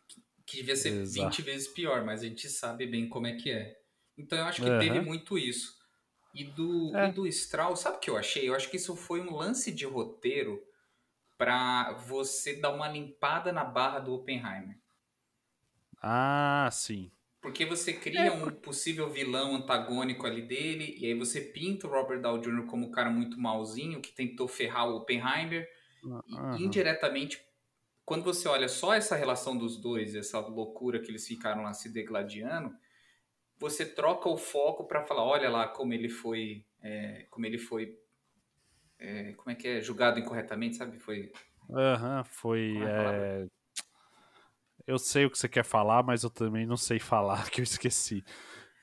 [0.07, 1.29] que, que devia ser Exato.
[1.29, 3.79] 20 vezes pior, mas a gente sabe bem como é que é.
[4.17, 4.77] Então eu acho que Aham.
[4.77, 5.79] teve muito isso.
[6.33, 7.07] E do, É.
[7.07, 8.47] e do Strauss, sabe o que eu achei?
[8.47, 10.63] Eu acho que isso foi um lance de roteiro
[11.37, 14.77] pra você dar uma limpada na barra do Oppenheimer.
[16.01, 17.11] Ah, sim.
[17.41, 22.21] Porque você cria um possível vilão antagônico ali dele, e aí você pinta o Robert
[22.21, 22.67] Downey Jr.
[22.67, 25.67] como um cara muito malzinho, que tentou ferrar o Oppenheimer,
[26.27, 26.65] e Aham.
[26.65, 27.43] indiretamente,
[28.05, 31.89] quando você olha só essa relação dos dois, essa loucura que eles ficaram lá se
[31.89, 32.75] degladiando,
[33.61, 37.95] você troca o foco pra falar, olha lá como ele foi, é, como ele foi,
[38.97, 40.97] é, como é que é, julgado incorretamente, sabe?
[40.99, 41.31] Foi
[41.69, 42.73] Aham, foi.
[42.97, 43.47] É é,
[44.87, 47.63] Eu sei o que você quer falar, mas eu também não sei falar, que eu
[47.63, 48.23] esqueci.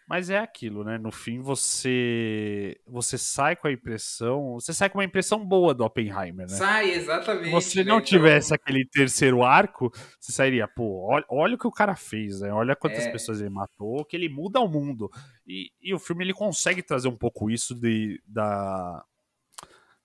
[0.09, 0.97] Mas é aquilo, né?
[0.97, 4.55] No fim, você você sai com a impressão.
[4.55, 6.57] Você sai com uma impressão boa do Oppenheimer, né?
[6.57, 7.45] sai exatamente.
[7.45, 7.91] Se você né?
[7.91, 11.95] não Então, tivesse aquele terceiro arco, você sairia, pô, olha, olha o que o cara
[11.95, 12.51] fez, né?
[12.51, 13.11] Olha quantas É.
[13.13, 15.11] pessoas ele matou, que ele muda o mundo.
[15.47, 19.05] E, e o filme ele consegue trazer um pouco isso de, da,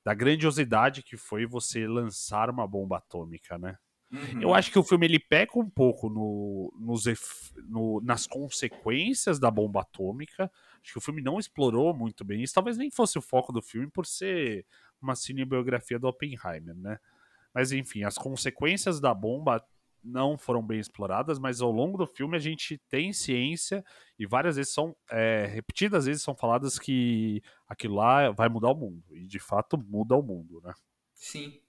[0.04, 3.78] da grandiosidade que foi você lançar uma bomba atômica, né?
[4.14, 4.42] Uhum.
[4.42, 7.06] Eu acho que o filme ele peca um pouco no, nos
[7.66, 10.52] no- nas consequências da bomba atômica.
[10.82, 12.54] Acho que o filme não explorou muito bem isso.
[12.54, 14.66] Talvez nem fosse o foco do filme por ser
[15.02, 17.00] uma cinebiografia do Oppenheimer, né?
[17.54, 19.64] Mas enfim, as consequências da bomba
[20.04, 23.84] não foram bem exploradas, mas ao longo do filme a gente tem ciência
[24.20, 28.76] e várias vezes são é, repetidas vezes são faladas que aquilo lá vai mudar o
[28.76, 30.74] mundo e de fato muda o mundo, né?
[31.14, 31.62] Sim.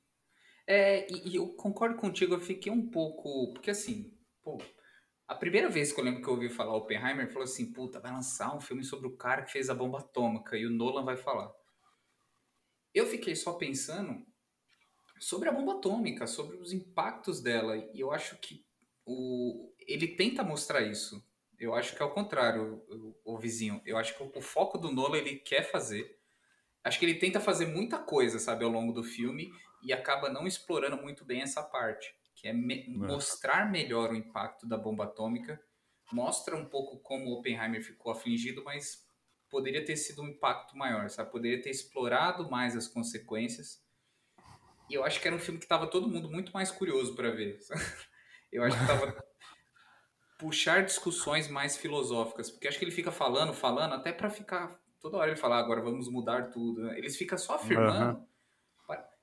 [0.66, 3.52] É, e, e eu concordo contigo, eu fiquei um pouco.
[3.52, 4.58] Porque assim, pô,
[5.26, 8.12] a primeira vez que eu lembro que eu ouvi falar Oppenheimer, falou assim: puta, vai
[8.12, 11.16] lançar um filme sobre o cara que fez a bomba atômica e o Nolan vai
[11.16, 11.52] falar.
[12.92, 14.24] Eu fiquei só pensando
[15.18, 18.64] sobre a bomba atômica, sobre os impactos dela, e eu acho que
[19.06, 21.22] o, ele tenta mostrar isso.
[21.58, 23.80] Eu acho que é o contrário, o, o vizinho.
[23.84, 26.18] Eu acho que o, o foco do Nolan ele quer fazer.
[26.82, 29.50] Acho que ele tenta fazer muita coisa, sabe, ao longo do filme
[29.84, 34.66] e acaba não explorando muito bem essa parte, que é me- mostrar melhor o impacto
[34.66, 35.60] da bomba atômica.
[36.12, 39.06] Mostra um pouco como Oppenheimer ficou afligido, mas
[39.50, 41.30] poderia ter sido um impacto maior, sabe?
[41.30, 43.82] Poderia ter explorado mais as consequências.
[44.88, 47.30] E eu acho que era um filme que tava todo mundo muito mais curioso para
[47.30, 47.58] ver.
[48.52, 49.24] Eu acho que tava
[50.38, 55.16] puxar discussões mais filosóficas, porque acho que ele fica falando, falando, até para ficar toda
[55.18, 56.82] hora ele fala, "Ah, agora vamos mudar tudo.
[56.82, 56.98] né?
[56.98, 58.18] Eles ficam só afirmando.
[58.18, 58.26] Pa-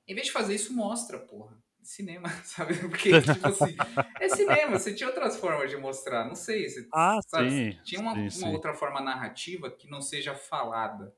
[0.06, 1.56] Em vez de fazer isso, mostra, porra.
[1.82, 2.74] Cinema, sabe?
[2.88, 3.76] Porque, tipo assim,
[4.18, 6.68] é cinema, você tinha outras formas de mostrar, não sei.
[6.68, 7.50] Você, Ah, sabe?
[7.50, 8.50] sim, Tinha uma, sim, uma sim.
[8.50, 11.14] outra forma narrativa que não seja falada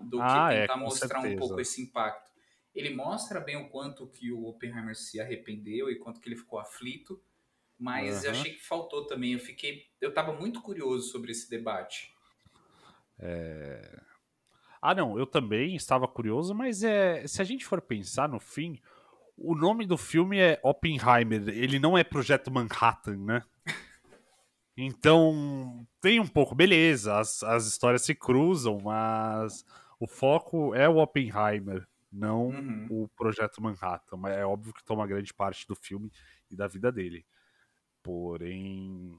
[0.00, 1.36] do Ah, que é, tentar com mostrar um certeza.
[1.36, 2.32] pouco esse impacto.
[2.74, 6.58] Ele mostra bem o quanto que o Oppenheimer se arrependeu e quanto que ele ficou
[6.58, 7.22] aflito,
[7.78, 8.32] mas eu Aham.
[8.32, 9.34] achei que faltou também.
[9.34, 12.14] Eu fiquei, eu tava muito curioso sobre esse debate.
[14.86, 18.78] Ah, não, eu também estava curioso, mas é, se a gente for pensar no fim,
[19.34, 23.42] o nome do filme é Oppenheimer, ele não é Projeto Manhattan, né?
[24.76, 29.64] Então, tem um pouco, beleza, as, as histórias se cruzam, mas
[30.00, 32.86] o foco é o Oppenheimer, não Uhum.
[32.90, 34.16] o Projeto Manhattan.
[34.16, 36.10] Mas é óbvio que toma grande parte do filme
[36.50, 37.24] e da vida dele.
[38.02, 39.16] Porém,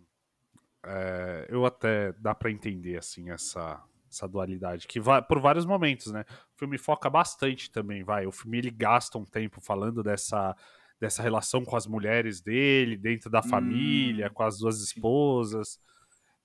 [0.85, 6.11] é, eu até dá pra entender assim essa, essa dualidade que vai por vários momentos,
[6.11, 6.25] né?
[6.55, 8.25] O filme foca bastante também, vai.
[8.25, 10.55] O filme ele gasta um tempo falando dessa
[10.99, 15.79] dessa relação com as mulheres dele, dentro da família, com as duas esposas.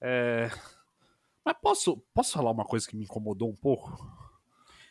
[0.00, 0.50] É,
[1.44, 3.90] Mas posso posso falar uma coisa que me incomodou um pouco?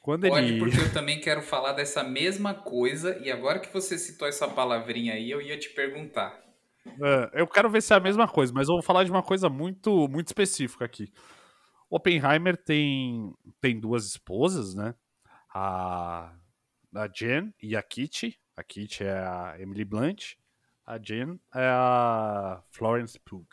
[0.02, 3.98] Quando Pode, ele porque eu também quero falar dessa mesma coisa, e agora que você
[3.98, 6.40] citou essa palavrinha aí, eu ia te perguntar.
[6.86, 9.22] É, eu quero ver se é a mesma coisa, mas eu vou falar de uma
[9.22, 11.12] coisa muito, muito específica aqui.
[11.90, 14.94] Oppenheimer tem, tem duas esposas, né?
[15.54, 16.34] A,
[16.94, 18.40] a Jen e a Kitty.
[18.56, 20.36] A Kitty é a Emily Blunt.
[20.86, 23.48] A Jen é a Florence Pugh.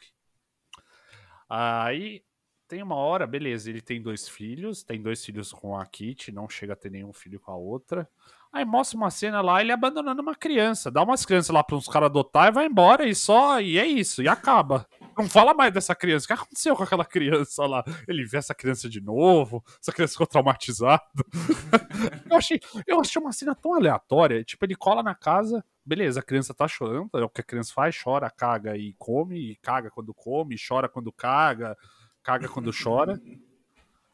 [1.49, 2.23] Aí
[2.69, 6.49] tem uma hora, beleza, ele tem dois filhos, tem dois filhos com a Kitty, não
[6.49, 8.09] chega a ter nenhum filho com a outra.
[8.53, 11.89] Aí mostra uma cena lá, ele abandonando uma criança, dá umas crianças lá para uns
[11.89, 14.87] caras adotar e vai embora e só, e é isso, e acaba.
[15.17, 16.25] Não fala mais dessa criança.
[16.25, 17.83] O que aconteceu com aquela criança lá?
[18.07, 21.03] Ele vê essa criança de novo, essa criança ficou traumatizada.
[22.31, 24.45] eu, achei, eu achei uma cena tão aleatória.
[24.45, 27.73] Tipo, ele cola na casa, beleza, a criança tá chorando, é o que a criança
[27.73, 31.77] faz, chora, caga e come, e caga quando come, chora quando caga,
[32.23, 33.21] caga quando chora.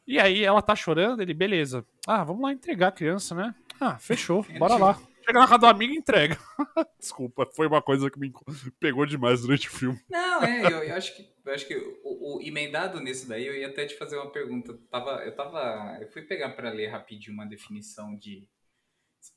[0.06, 1.84] E aí ela tá chorando, ele, beleza.
[2.06, 3.54] Ah, vamos lá entregar a criança, né?
[3.80, 4.98] Ah, fechou, bora lá.
[5.24, 6.38] Chega na casa do amigo e entrega.
[6.98, 8.32] Desculpa, foi uma coisa que me
[8.80, 10.00] pegou demais durante o filme.
[10.10, 13.54] Não, é, eu, eu acho que, eu acho que o, o, emendado nisso daí, eu
[13.54, 14.78] ia até te fazer uma pergunta.
[14.90, 15.98] Tava, eu tava.
[16.00, 18.46] Eu fui pegar para ler rapidinho uma definição de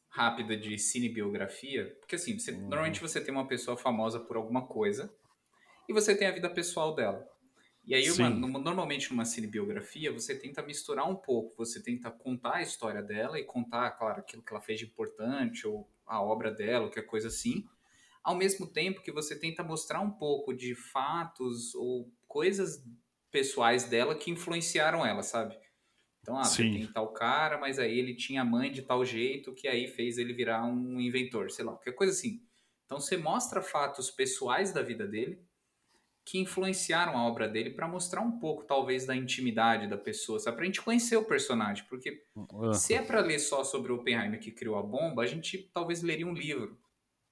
[0.10, 1.95] rápida de cinebiografia.
[2.00, 2.62] Porque assim, você, uhum.
[2.62, 5.13] normalmente você tem uma pessoa famosa por alguma coisa
[5.88, 7.28] e você tem a vida pessoal dela.
[7.86, 12.62] E aí, uma, normalmente numa cinebiografia, você tenta misturar um pouco, você tenta contar a
[12.62, 16.86] história dela e contar, claro, aquilo que ela fez de importante, ou a obra dela,
[16.86, 17.63] ou qualquer coisa assim,
[18.24, 22.84] ao mesmo tempo que você tenta mostrar um pouco de fatos ou coisas
[23.30, 25.56] pessoais dela que influenciaram ela, sabe?
[26.21, 29.88] Então, ah, tem tal cara, mas aí ele tinha mãe de tal jeito que aí
[29.88, 32.41] fez ele virar um inventor, sei lá, qualquer coisa assim.
[32.86, 35.39] Então, você mostra fatos pessoais da vida dele,
[36.25, 40.57] que influenciaram a obra dele para mostrar um pouco, talvez, da intimidade da pessoa, sabe?
[40.57, 41.85] Pra gente conhecer o personagem.
[41.88, 42.73] Porque uhum.
[42.73, 46.01] se é para ler só sobre o Oppenheimer que criou a bomba, a gente talvez
[46.01, 46.79] leria um livro.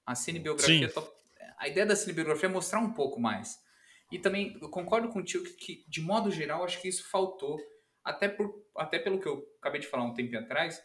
[0.06, 1.02] A cinebiografia, Sim.
[1.58, 3.58] a ideia da cinebiografia é mostrar um pouco mais.
[4.12, 7.58] E também, eu concordo contigo que, que, de modo geral, acho que isso faltou,
[8.04, 10.80] até, por, até pelo que eu acabei de falar um tempo atrás,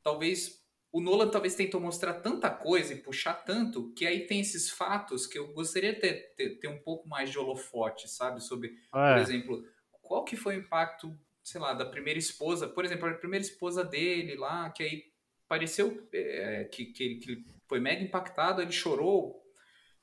[0.00, 0.57] talvez
[0.90, 5.26] o Nolan talvez tentou mostrar tanta coisa e puxar tanto que aí tem esses fatos
[5.26, 8.42] que eu gostaria de ter, ter, ter um pouco mais de holofote, sabe?
[8.42, 9.14] Sobre, é.
[9.14, 9.64] por exemplo,
[10.00, 13.84] qual que foi o impacto, sei lá, da primeira esposa, por exemplo, a primeira esposa
[13.84, 15.04] dele lá, que aí
[15.46, 19.42] pareceu é, que, que, ele, que foi mega impactado, ele chorou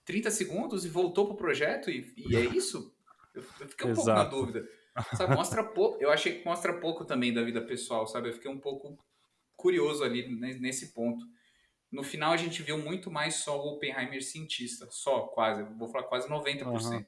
[0.06, 2.96] 30 segundos e voltou pro projeto e, e é isso?
[3.34, 4.06] Eu, eu fiquei um Exato.
[4.06, 4.70] pouco na dúvida.
[5.18, 8.30] Sabe, mostra pouco, eu achei que mostra pouco também da vida pessoal, sabe?
[8.30, 8.98] Eu fiquei um pouco
[9.56, 10.28] curioso ali
[10.60, 11.26] nesse ponto.
[11.92, 16.06] No final a gente viu muito mais só o Oppenheimer cientista, só quase, vou falar
[16.06, 16.66] quase 90%.
[16.66, 17.06] Uhum.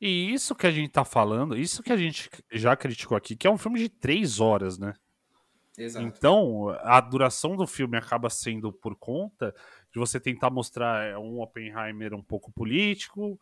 [0.00, 3.46] E isso que a gente tá falando, isso que a gente já criticou aqui, que
[3.46, 4.92] é um filme de três horas, né?
[5.76, 6.06] Exato.
[6.06, 9.54] Então, a duração do filme acaba sendo por conta
[9.92, 13.40] de você tentar mostrar um Oppenheimer um pouco político,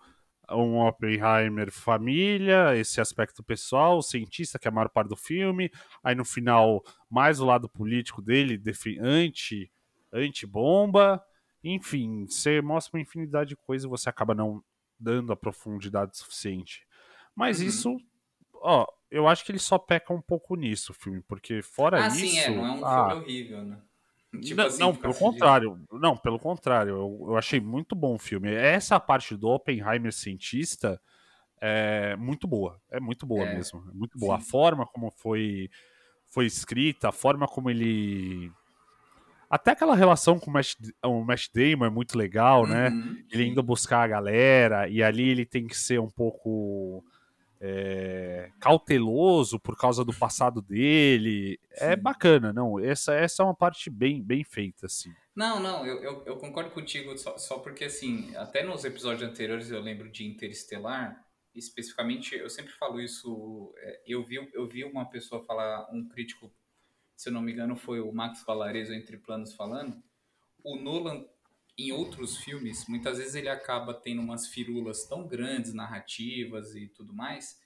[0.55, 5.71] um Oppenheimer família, esse aspecto pessoal, o cientista, que é a maior parte do filme,
[6.03, 8.61] aí no final, mais o lado político dele,
[9.01, 9.71] anti,
[10.13, 11.23] anti-bomba,
[11.63, 14.63] enfim, você mostra uma infinidade de coisas e você acaba não
[14.99, 16.87] dando a profundidade suficiente.
[17.35, 17.67] Mas uhum.
[17.67, 17.97] isso,
[18.55, 22.09] ó, eu acho que ele só peca um pouco nisso, o filme, porque fora ah,
[22.09, 22.17] isso...
[22.17, 23.83] Ah, sim, é, não é um ah, filme horrível, né?
[24.41, 25.79] Tipo não, assim, não pelo contrário.
[25.93, 26.93] Não, pelo contrário.
[26.93, 28.53] Eu, eu, achei muito bom o filme.
[28.53, 31.01] Essa parte do Oppenheimer cientista
[31.61, 32.81] é muito boa.
[32.91, 33.85] É muito boa é, mesmo.
[33.91, 34.37] É muito boa.
[34.37, 34.43] Sim.
[34.43, 35.69] A forma como foi,
[36.27, 38.51] foi escrita, a forma como ele.
[39.51, 42.89] Até aquela relação com o Matt, o Matt Damon é muito legal, né?
[42.89, 47.05] Uhum, ele indo buscar a galera, e ali ele tem que ser um pouco
[47.65, 51.61] é, cauteloso por causa do passado dele.
[51.71, 51.85] É Sim.
[51.93, 52.81] É bacana, não.
[52.81, 55.15] Essa, essa é uma parte bem, bem feita, assim.
[55.35, 59.71] Não, não, eu, eu, eu concordo contigo só, só porque, assim, até nos episódios anteriores
[59.71, 65.09] eu lembro de Interestelar, especificamente, eu sempre falo isso, é, eu vi, eu vi uma
[65.09, 66.53] pessoa falar, um crítico,
[67.17, 70.03] se eu não me engano, foi o Max Valarezo Entre Planos falando,
[70.65, 71.25] o Nolan
[71.77, 77.15] em outros filmes, muitas vezes ele acaba tendo umas firulas tão grandes, narrativas e tudo
[77.15, 77.59] mais,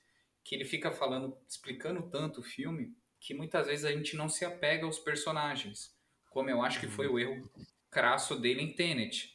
[0.44, 4.44] que ele fica falando, explicando tanto o filme, que muitas vezes a gente não se
[4.44, 5.94] apega aos personagens.
[6.30, 7.50] Como eu acho que foi o erro
[7.90, 9.34] crasso dele em Tenet.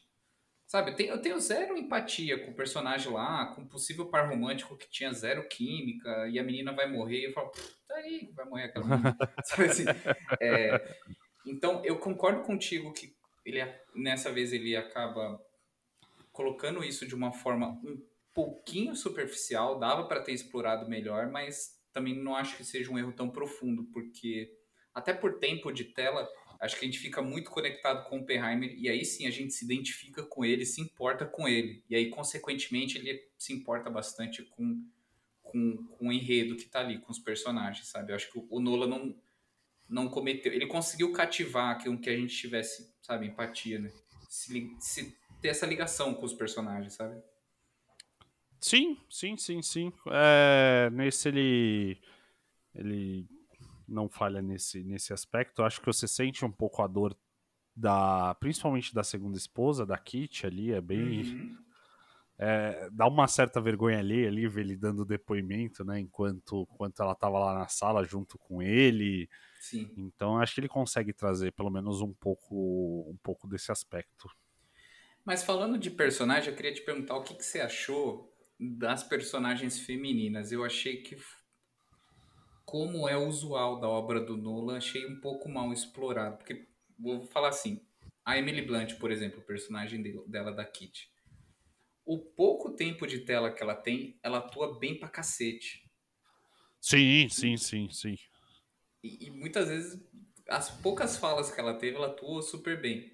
[0.66, 4.30] Sabe, eu tenho, eu tenho zero empatia com o personagem lá, com o possível par
[4.30, 7.50] romântico que tinha zero química, e a menina vai morrer, e eu falo,
[7.86, 9.16] tá aí, vai morrer aquela menina.
[9.44, 9.84] Sabe assim?
[10.40, 10.96] É,
[11.44, 13.60] então, eu concordo contigo que ele
[13.94, 15.40] nessa vez ele acaba
[16.32, 18.02] colocando isso de uma forma um
[18.34, 23.12] pouquinho superficial, dava para ter explorado melhor, mas também não acho que seja um erro
[23.12, 24.50] tão profundo, porque
[24.94, 26.28] até por tempo de tela,
[26.60, 29.52] acho que a gente fica muito conectado com o Oppenheimer e aí sim a gente
[29.52, 31.82] se identifica com ele, se importa com ele.
[31.88, 34.82] E aí, consequentemente, ele se importa bastante com,
[35.42, 38.12] com, com o enredo que está ali, com os personagens, sabe?
[38.12, 39.14] Eu acho que o Nola não,
[39.92, 40.52] não cometeu.
[40.52, 43.92] Ele conseguiu cativar com que a gente tivesse, sabe, empatia, né?
[44.28, 47.22] Se, se ter essa ligação com os personagens, sabe?
[48.58, 49.92] Sim, sim, sim, sim.
[50.10, 52.00] É, nesse ele
[52.74, 53.28] ele
[53.86, 55.62] não falha nesse, nesse aspecto.
[55.62, 57.14] Acho que você sente um pouco a dor
[57.76, 61.58] da, principalmente da segunda esposa, da Kit ali, é bem uhum.
[62.44, 67.12] É, dá uma certa vergonha ali, ali ver ele dando depoimento, né, enquanto, enquanto ela
[67.12, 69.28] estava lá na sala junto com ele.
[69.60, 69.88] Sim.
[69.96, 74.28] Então acho que ele consegue trazer pelo menos um pouco, um pouco desse aspecto.
[75.24, 79.78] Mas falando de personagem, eu queria te perguntar o que, que você achou das personagens
[79.78, 80.50] femininas.
[80.50, 81.16] Eu achei que,
[82.64, 86.38] como é usual da obra do Nolan, achei um pouco mal explorado.
[86.38, 86.66] Porque,
[86.98, 87.86] vou falar assim,
[88.24, 91.12] A Emily Blunt, por exemplo, o personagem dela da Kitty.
[92.12, 95.90] O pouco tempo de tela que ela tem, ela atua bem pra cacete.
[96.80, 98.16] Sim, sim, sim, sim.
[99.02, 100.00] E, e muitas vezes,
[100.48, 103.12] as poucas falas que ela teve, ela atuou super bem.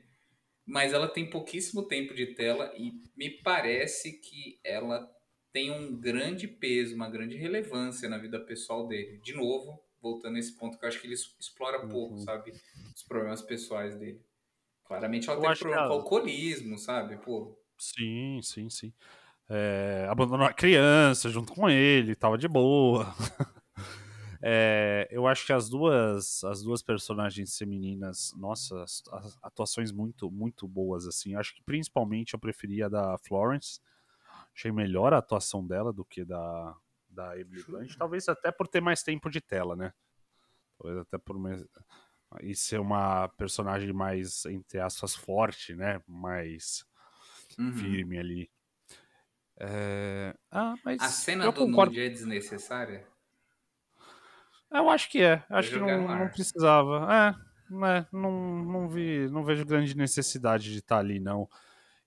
[0.66, 5.10] Mas ela tem pouquíssimo tempo de tela e me parece que ela
[5.52, 9.18] tem um grande peso, uma grande relevância na vida pessoal dele.
[9.18, 12.24] De novo, voltando a esse ponto que eu acho que ele explora pouco, Uhum.
[12.24, 12.52] sabe?
[12.94, 14.22] Os problemas pessoais dele.
[14.84, 17.18] Claramente ela Eu que problema a- com alcoolismo, sabe?
[17.18, 18.92] Pô, Sim, sim, sim.
[19.48, 23.14] É, abandonou a criança junto com ele, tava de boa.
[24.42, 30.30] É, eu acho que as duas, as duas personagens femininas, nossa, as, as atuações muito,
[30.30, 31.34] muito boas, assim.
[31.34, 33.80] Acho que principalmente eu preferia a da Florence.
[34.54, 36.76] Achei melhor a atuação dela do que da,
[37.08, 37.96] da Emily Blunt.
[37.96, 39.92] Talvez até por ter mais tempo de tela, né?
[40.78, 41.64] Talvez até por mais...
[42.42, 46.02] E ser uma personagem mais, entre aspas, forte, né?
[46.08, 46.84] Mais
[47.58, 47.72] uhum.
[47.72, 48.50] firme ali.
[49.60, 51.92] É, Ah, mas a cena do concordo.
[51.92, 53.06] nude é desnecessária?
[54.70, 55.44] Eu acho que é.
[55.48, 57.06] Acho que não, não precisava.
[57.12, 61.48] É, né, não, não vi, não vejo grande necessidade de estar ali, não.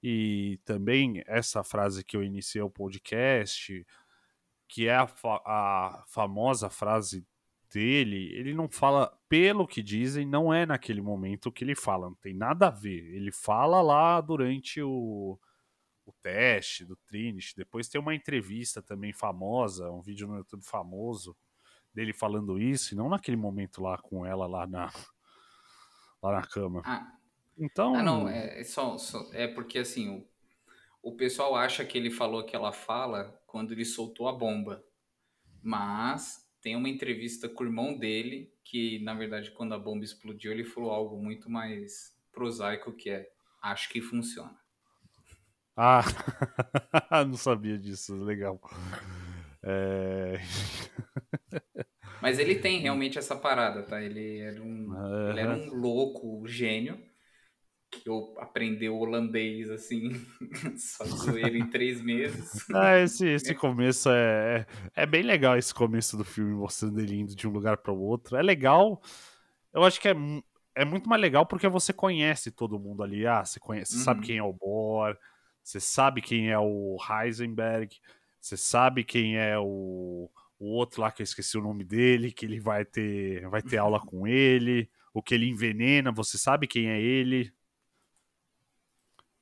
[0.01, 3.85] E também essa frase que eu iniciei o podcast,
[4.67, 7.25] que é a, fa- a famosa frase
[7.73, 12.15] dele, ele não fala, pelo que dizem, não é naquele momento que ele fala, não
[12.15, 13.15] tem nada a ver.
[13.15, 15.39] Ele fala lá durante o,
[16.05, 17.55] o teste do Trinity.
[17.57, 21.35] Depois tem uma entrevista também famosa, um vídeo no YouTube famoso
[21.93, 24.91] dele falando isso, e não naquele momento lá com ela lá na,
[26.21, 26.81] lá na cama.
[26.85, 27.17] Ah,
[27.57, 30.27] Então, ah não, é, é só, só- é porque assim, o,
[31.11, 34.83] o pessoal acha que ele falou aquela fala quando ele soltou a bomba.
[35.63, 40.51] Mas tem uma entrevista com o irmão dele, que na verdade quando a bomba explodiu,
[40.51, 43.29] ele falou algo muito mais prosaico que é
[43.61, 44.55] acho que funciona.
[45.75, 46.03] ah,
[47.25, 48.59] não sabia disso, legal.
[49.63, 50.39] É...
[52.21, 54.01] Mas ele tem realmente essa parada, tá?
[54.01, 57.03] Ele era um, ele era um louco, gênio,
[57.91, 60.11] que eu aprendeu holandês assim,
[60.77, 62.51] só zoeira em três meses.
[62.73, 64.65] Ah, esse, esse começo é,
[64.95, 67.91] é, é bem legal, esse começo do filme, mostrando ele indo de um lugar para
[67.93, 68.37] o outro.
[68.37, 69.01] É legal,
[69.73, 70.15] eu acho que é,
[70.75, 73.25] é muito mais legal porque você conhece todo mundo ali.
[73.27, 74.25] Ah, você, conhece, você sabe Uhum.
[74.27, 75.17] quem é o Bohr,
[75.63, 77.95] você sabe quem é o Heisenberg,
[78.39, 80.29] você sabe quem é o,
[80.59, 83.77] o outro lá que eu esqueci o nome dele, que ele vai ter, vai ter
[83.77, 87.53] aula com ele, o que ele envenena, você sabe quem é ele.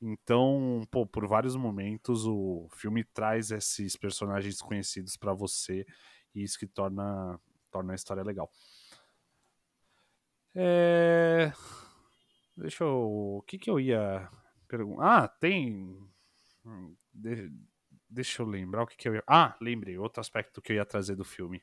[0.01, 5.85] Então, pô, por vários momentos o filme traz esses personagens conhecidos pra você
[6.33, 7.37] e isso que torna,
[7.69, 8.49] torna a história legal.
[10.55, 11.51] É...
[12.57, 13.37] Deixa eu.
[13.37, 14.29] O que que eu ia
[14.67, 15.23] perguntar?
[15.23, 15.97] Ah, tem.
[16.65, 17.51] hum, de-
[18.11, 19.23] Deixa eu lembrar o que que eu ia.
[19.27, 21.61] Ah, lembrei, outro aspecto que eu ia trazer do filme.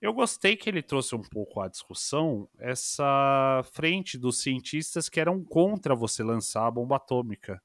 [0.00, 5.42] Eu gostei que ele trouxe um pouco à discussão essa frente dos cientistas que eram
[5.44, 7.60] contra você lançar a bomba atômica.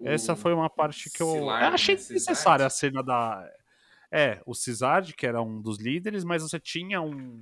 [0.00, 2.00] Essa O foi uma parte que eu, eu Szilard, achei né?
[2.00, 3.48] desnecessária a cena da.
[4.10, 7.40] É, o Cesard, que era um dos líderes, mas você tinha um,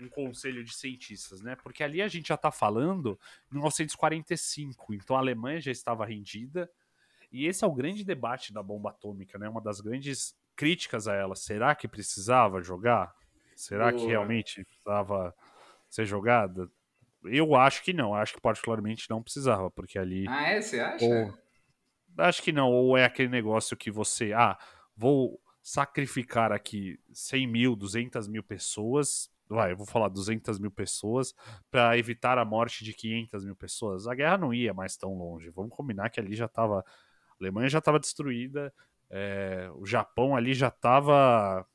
[0.00, 1.56] um conselho de cientistas, né?
[1.62, 3.18] Porque ali a gente já tá falando
[3.50, 6.68] em 1945, então a Alemanha já estava rendida,
[7.30, 9.48] e esse é o grande debate da bomba atômica, né?
[9.48, 11.34] Uma das grandes críticas a ela.
[11.34, 13.14] Será que precisava jogar?
[13.54, 14.08] Será que Boa.
[14.08, 15.34] realmente precisava
[15.88, 16.68] ser jogada?
[17.24, 20.26] Eu acho que não, acho que particularmente não precisava, porque ali.
[20.28, 20.60] Ah, é?
[20.60, 21.04] Você acha?
[21.04, 21.42] Ou-
[22.18, 24.58] Acho que não, ou é aquele negócio que você, ah,
[24.94, 31.34] vou sacrificar aqui 100 mil, 200 mil pessoas, vai, eu vou falar 200 mil pessoas,
[31.70, 34.06] para evitar a morte de 500 mil pessoas.
[34.06, 35.48] A guerra não ia mais tão longe.
[35.50, 36.84] Vamos combinar que ali já estava, a
[37.40, 38.74] Alemanha já estava destruída,
[39.12, 41.66] é, o Japão ali já estava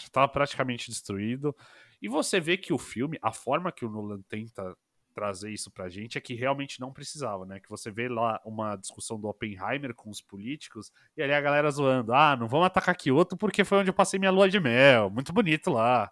[0.00, 1.56] já tava praticamente destruído.
[2.00, 4.76] E você vê que o filme, a forma que o Nolan tenta
[5.14, 7.60] trazer isso pra gente é que realmente não precisava, né?
[7.60, 11.70] Que você vê lá uma discussão do Oppenheimer com os políticos e ali a galera
[11.70, 15.10] zoando: ah, não vamos atacar Kyoto porque foi onde eu passei minha lua de mel,
[15.10, 16.10] muito bonito lá.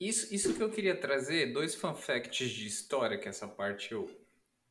[0.00, 4.08] Isso, isso que eu queria trazer, dois fun facts de história, que essa parte eu,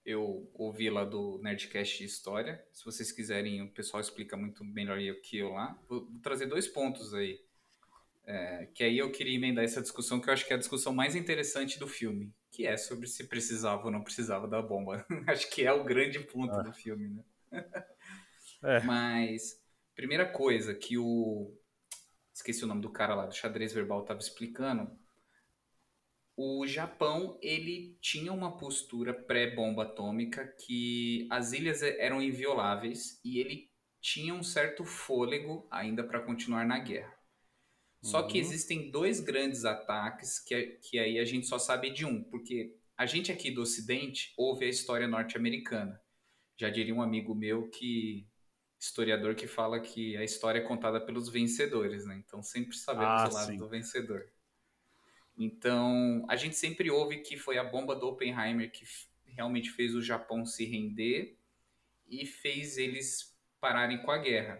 [0.07, 2.65] eu ouvi lá do Nerdcast de História.
[2.71, 5.77] Se vocês quiserem, o pessoal explica muito melhor que eu lá.
[5.89, 7.43] Vou, trazer dois pontos aí.
[8.25, 10.93] É, que aí eu queria emendar essa discussão, que eu acho que é a discussão
[10.93, 15.05] mais interessante do filme, que é sobre se precisava ou não precisava da bomba.
[15.27, 16.61] acho que é o grande ponto Ah.
[16.61, 17.65] do filme, né?
[18.63, 18.79] É.
[18.87, 19.61] Mas,
[19.93, 21.53] primeira coisa que o.
[22.33, 24.89] Esqueci o nome do cara lá, do xadrez verbal, tava explicando.
[26.37, 33.71] O Japão ele tinha uma postura pré-bomba atômica que as ilhas eram invioláveis e ele
[34.01, 37.13] tinha um certo fôlego ainda para continuar na guerra.
[38.01, 38.39] Só que Uhum.
[38.39, 43.05] existem dois grandes ataques que, que aí a gente só sabe de um, porque a
[43.05, 45.99] gente aqui do Ocidente ouve a história norte-americana.
[46.59, 48.27] Já diria um amigo meu que
[48.79, 52.17] historiador que fala que a história é contada pelos vencedores, né?
[52.25, 53.57] Então sempre sabemos Ah, o lado sim.
[53.57, 54.29] do vencedor.
[55.37, 58.83] Então, a gente sempre ouve que foi a bomba do Oppenheimer que
[59.25, 61.37] realmente fez o Japão se render
[62.09, 64.59] e fez eles pararem com a guerra.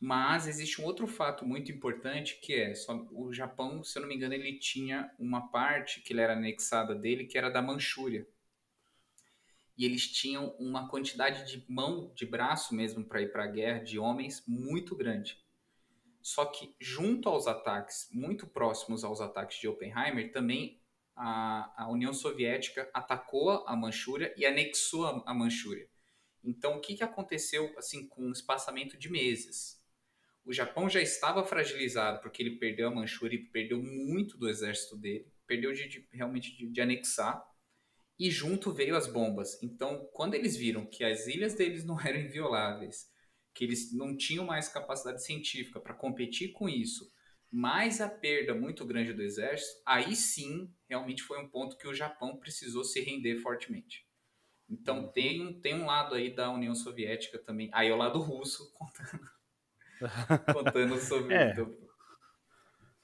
[0.00, 4.08] Mas existe um outro fato muito importante que é, só, o Japão, se eu não
[4.08, 8.26] me engano, ele tinha uma parte que ele era anexada dele, que era da Manchúria.
[9.76, 13.82] E eles tinham uma quantidade de mão, de braço mesmo para ir para a guerra,
[13.82, 15.41] de homens, muito grande.
[16.22, 20.80] Só que junto aos ataques, muito próximos aos ataques de Oppenheimer, também
[21.16, 25.88] a, a União Soviética atacou a Manchúria e anexou a, a Manchúria.
[26.44, 29.80] Então, o que, que aconteceu assim com um espaçamento de meses?
[30.44, 34.96] O Japão já estava fragilizado porque ele perdeu a Manchúria e perdeu muito do exército
[34.96, 37.44] dele, perdeu de, de- realmente de, de anexar,
[38.18, 39.62] e junto veio as bombas.
[39.62, 43.10] Então, quando eles viram que as ilhas deles não eram invioláveis,
[43.54, 47.10] que eles não tinham mais capacidade científica para competir com isso,
[47.50, 51.94] mais a perda muito grande do exército, aí sim, realmente foi um ponto que o
[51.94, 54.06] Japão precisou se render fortemente.
[54.68, 58.18] Então tem, um- tem um lado aí da União Soviética também, aí é o lado
[58.20, 59.28] russo contando,
[60.52, 61.34] contando sobre.
[61.36, 61.50] É.
[61.52, 61.76] então,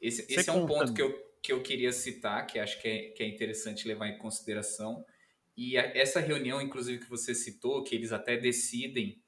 [0.01, 2.81] esse Você esse é um contando- ponto que eu, que eu queria citar, que acho
[2.81, 5.05] que é, que é interessante levar em consideração.
[5.57, 9.21] E a- essa reunião, inclusive, que você citou, que eles até decidem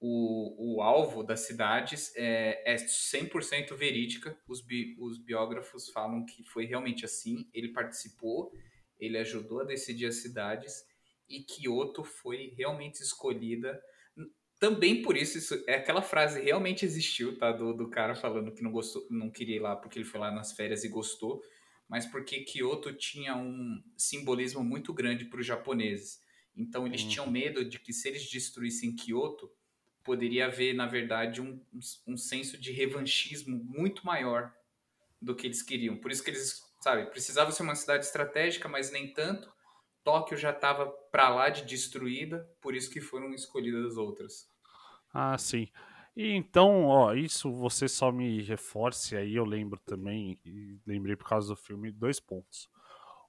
[0.00, 4.36] o, o alvo das cidades, é, é 100% verídica.
[4.48, 7.48] Os, bi, os biógrafos falam que foi realmente assim.
[7.54, 8.52] Ele participou,
[8.98, 10.84] ele ajudou a decidir as cidades,
[11.28, 13.80] e Kyoto foi realmente escolhida.
[14.60, 17.50] Também por isso, isso é aquela frase realmente existiu, tá?
[17.52, 20.30] Do, do cara falando que não gostou, não queria ir lá porque ele foi lá
[20.30, 21.42] nas férias e gostou,
[21.88, 26.20] mas porque Kyoto tinha um simbolismo muito grande para os japoneses.
[26.56, 27.08] Então eles Uhum.
[27.08, 29.50] tinham medo de que se eles destruíssem Kyoto,
[30.04, 31.60] poderia haver, na verdade, um,
[32.06, 34.52] um, senso de revanchismo muito maior
[35.20, 35.96] do que eles queriam.
[35.96, 39.52] Por isso que eles, sabe, precisava ser uma cidade estratégica, mas nem tanto.
[40.04, 44.46] Tóquio já estava para lá de destruída, por isso que foram escolhidas as outras.
[45.12, 45.68] Ah, sim.
[46.14, 50.38] E então, ó, isso você só me reforce aí, eu lembro também,
[50.86, 52.68] lembrei por causa do filme, dois pontos.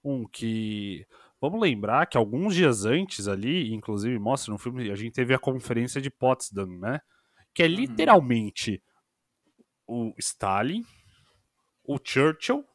[0.04, 1.08] Um, que.
[1.42, 5.40] Vamos lembrar que alguns dias antes ali, inclusive mostra no filme, a gente teve a
[5.40, 7.02] conferência de Potsdam, né?
[7.54, 7.74] Que é Uhum.
[7.74, 8.82] literalmente
[9.88, 10.84] o Stalin,
[11.84, 12.66] o Churchill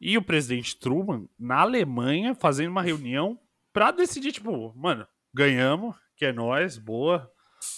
[0.00, 3.38] e o presidente Truman na Alemanha fazendo uma reunião
[3.72, 7.30] pra decidir, tipo, mano, ganhamos, que é nós, boa,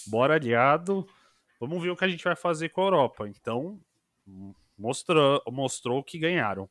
[0.07, 1.07] bora aliado,
[1.59, 3.27] vamos ver o que a gente vai fazer com a Europa.
[3.27, 3.79] Então,
[4.77, 6.69] mostrou, mostrou que ganharam.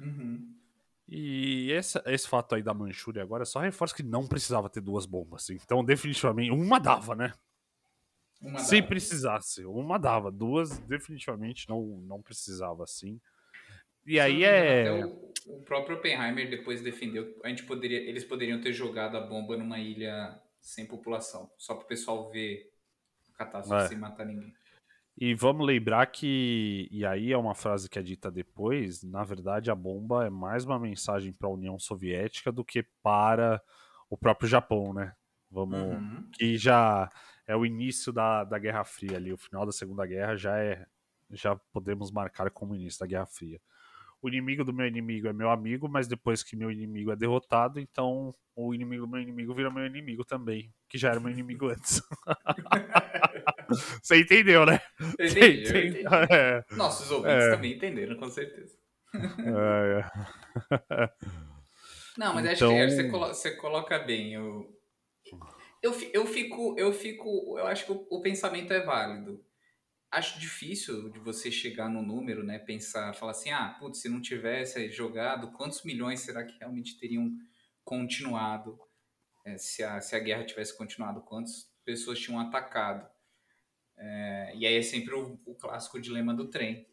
[0.00, 0.57] Uhum.
[1.08, 5.06] E esse, esse fato aí da Manchúria agora só reforça que não precisava ter duas
[5.06, 5.48] bombas.
[5.48, 7.32] Então, definitivamente, uma dava, né?
[8.42, 8.88] Uma Se dava.
[8.88, 10.30] precisasse, uma dava.
[10.30, 13.18] Duas, definitivamente, não, não precisava assim.
[14.04, 15.04] E aí é.
[15.04, 19.20] o, o próprio Oppenheimer depois defendeu que a gente poderia, eles poderiam ter jogado a
[19.20, 22.70] bomba numa ilha sem população, só para o pessoal ver
[23.34, 23.88] a catástrofe É.
[23.88, 24.54] sem matar ninguém.
[25.20, 29.68] E vamos lembrar que, e aí é uma frase que é dita depois, na verdade
[29.68, 33.60] a bomba é mais uma mensagem para a União Soviética do que para
[34.08, 35.12] o próprio Japão, né?
[35.50, 36.30] Vamos, Uhum.
[36.32, 37.10] que já
[37.46, 40.86] é o início da, da Guerra Fria ali, o final da Segunda Guerra já é,
[41.30, 43.60] já podemos marcar como início da Guerra Fria.
[44.20, 47.78] O inimigo do meu inimigo é meu amigo, mas depois que meu inimigo é derrotado,
[47.78, 51.68] então o inimigo do meu inimigo vira meu inimigo também, que já era meu inimigo
[51.70, 52.02] antes.
[54.02, 54.80] Você entendeu, né?
[54.98, 56.32] Você entendi, entende- entendi.
[56.32, 57.50] É, Nossos ouvintes É.
[57.54, 58.76] também entenderam, com certeza.
[59.14, 60.04] é,
[60.94, 61.10] é.
[62.16, 64.32] Não, mas acho Então- que acho que você, colo- você coloca bem.
[64.34, 64.68] Eu,
[65.82, 69.40] eu, eu fico, eu fico, eu acho que o, o pensamento é válido.
[70.10, 72.58] Acho difícil de você chegar no número, né?
[72.58, 77.30] Pensar, falar assim, ah, putz, se não tivesse jogado, quantos milhões será que realmente teriam
[77.84, 78.78] continuado
[79.46, 81.22] eh, se, a, se a guerra tivesse continuado?
[81.22, 83.08] Quantas pessoas tinham atacado?
[83.98, 86.86] Eh, e aí é sempre o, o clássico dilema do trem,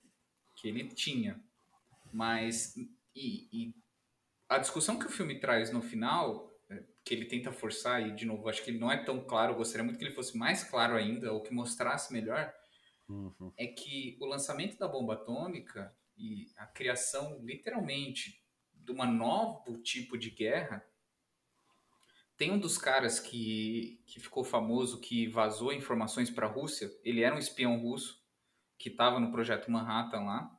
[0.57, 1.39] que ele tinha.
[2.13, 2.75] Mas,
[3.15, 3.75] e- e
[4.49, 8.25] a discussão que o filme traz no final, é, que ele tenta forçar, e de
[8.25, 10.63] novo, acho que ele não é tão claro, eu gostaria muito que ele fosse mais
[10.63, 12.53] claro ainda, ou que mostrasse melhor,
[13.07, 13.51] Uhum.
[13.55, 18.43] é que o lançamento da bomba atômica e a criação, literalmente,
[18.73, 20.85] de uma novo tipo de guerra.
[22.37, 26.91] Tem um dos caras que, que ficou famoso, que vazou informações para a Rússia.
[27.03, 28.21] Ele era um espião russo
[28.77, 30.51] que estava no projeto Manhattan lá.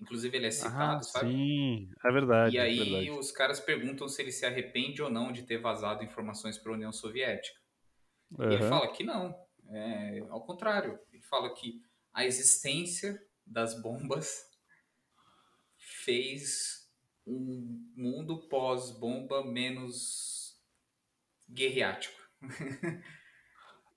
[0.00, 1.30] Inclusive ele é citado, Ah, sabe?
[1.32, 2.56] sim, é verdade.
[2.56, 3.10] E é aí verdade.
[3.10, 6.74] os caras perguntam se ele se arrepende ou não de ter vazado informações para a
[6.74, 7.60] União Soviética.
[8.38, 9.34] E ele fala que não.
[9.68, 11.82] É, ao contrário, ele fala que
[12.12, 14.44] a existência das bombas
[15.78, 16.88] fez
[17.26, 20.58] um mundo pós-bomba menos
[21.48, 22.18] guerreático.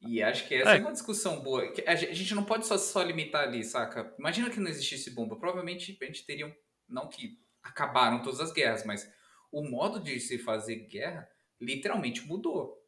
[0.01, 0.77] e acho que essa é.
[0.77, 0.81] É.
[0.81, 1.63] uma discussão boa.
[1.87, 4.13] A gen- a gente não pode só, só limitar ali, saca?
[4.19, 5.37] Imagina que não existisse bomba.
[5.39, 6.47] Provavelmente a gente teria.
[6.47, 6.55] um-
[6.87, 9.09] Não que acabaram todas as guerras, mas
[9.51, 12.81] o modo de se fazer guerra literalmente mudou.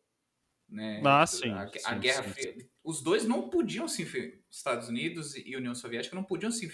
[0.68, 1.02] Né?
[1.06, 2.70] Ah, sim, A, a sim, Guerra sim, Fria.
[2.84, 4.04] Os dois não podiam se
[4.58, 6.70] Estados Unidos e União Soviética não podiam se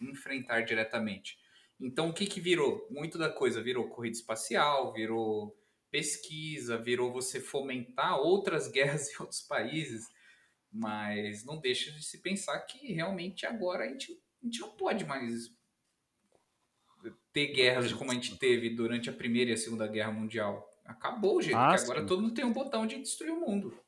[0.00, 1.38] enfrentar diretamente.
[1.80, 2.86] Então o que que virou?
[2.90, 5.56] Muito da coisa virou corrida espacial, virou
[5.90, 10.06] pesquisa, virou você fomentar outras guerras em outros países,
[10.72, 15.04] mas não deixa de se pensar que realmente agora a gente, a gente não pode
[15.04, 15.52] mais
[17.32, 20.66] ter guerras como a gente teve durante a Primeira e a Segunda Guerra Mundial.
[20.84, 23.78] Acabou jeito, Ah, agora todo mundo tem um botão de destruir o mundo.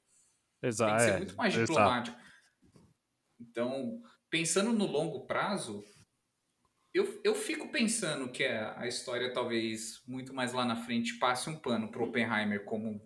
[0.61, 0.97] Tem Exato.
[0.97, 2.26] que ser é, muito mais diplomático.
[3.41, 5.85] Então, pensando no longo prazo,
[6.93, 11.51] eu, eu fico pensando que a, a história talvez muito mais lá na frente passe
[11.51, 13.01] um pano pro Oppenheimer como,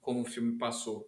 [0.00, 1.06] como o filme passou.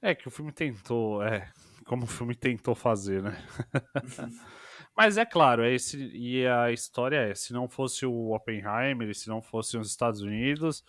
[0.00, 1.52] É que o filme tentou, é,
[1.84, 3.32] como o filme tentou fazer, né?
[4.96, 9.28] Mas é claro, é esse, e a história é, se não fosse o Oppenheimer, se
[9.28, 10.84] não fosse os Estados Unidos,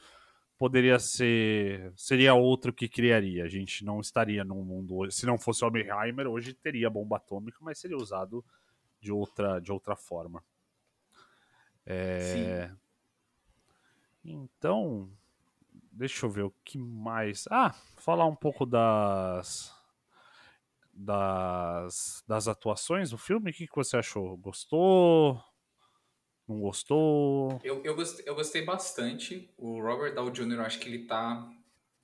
[0.62, 3.46] poderia ser, seria outro que criaria.
[3.46, 7.18] A gente não estaria num mundo, hoje- se não fosse o Oppenheimer, hoje teria bomba
[7.18, 8.46] atômica, mas seria usado
[9.02, 10.44] de outra, de outra forma.
[11.84, 12.70] É,
[14.24, 15.10] Então,
[15.92, 17.48] deixa eu ver o que mais.
[17.50, 19.74] Ah, falar um pouco das
[20.94, 23.52] das, das atuações do filme.
[23.52, 24.38] O que, que você achou?
[24.38, 25.42] Gostou?
[26.52, 27.60] Não gostou?
[27.64, 29.50] Eu, eu, gostei, eu gostei bastante.
[29.58, 31.50] O Robert Downey Jr., eu acho que ele tá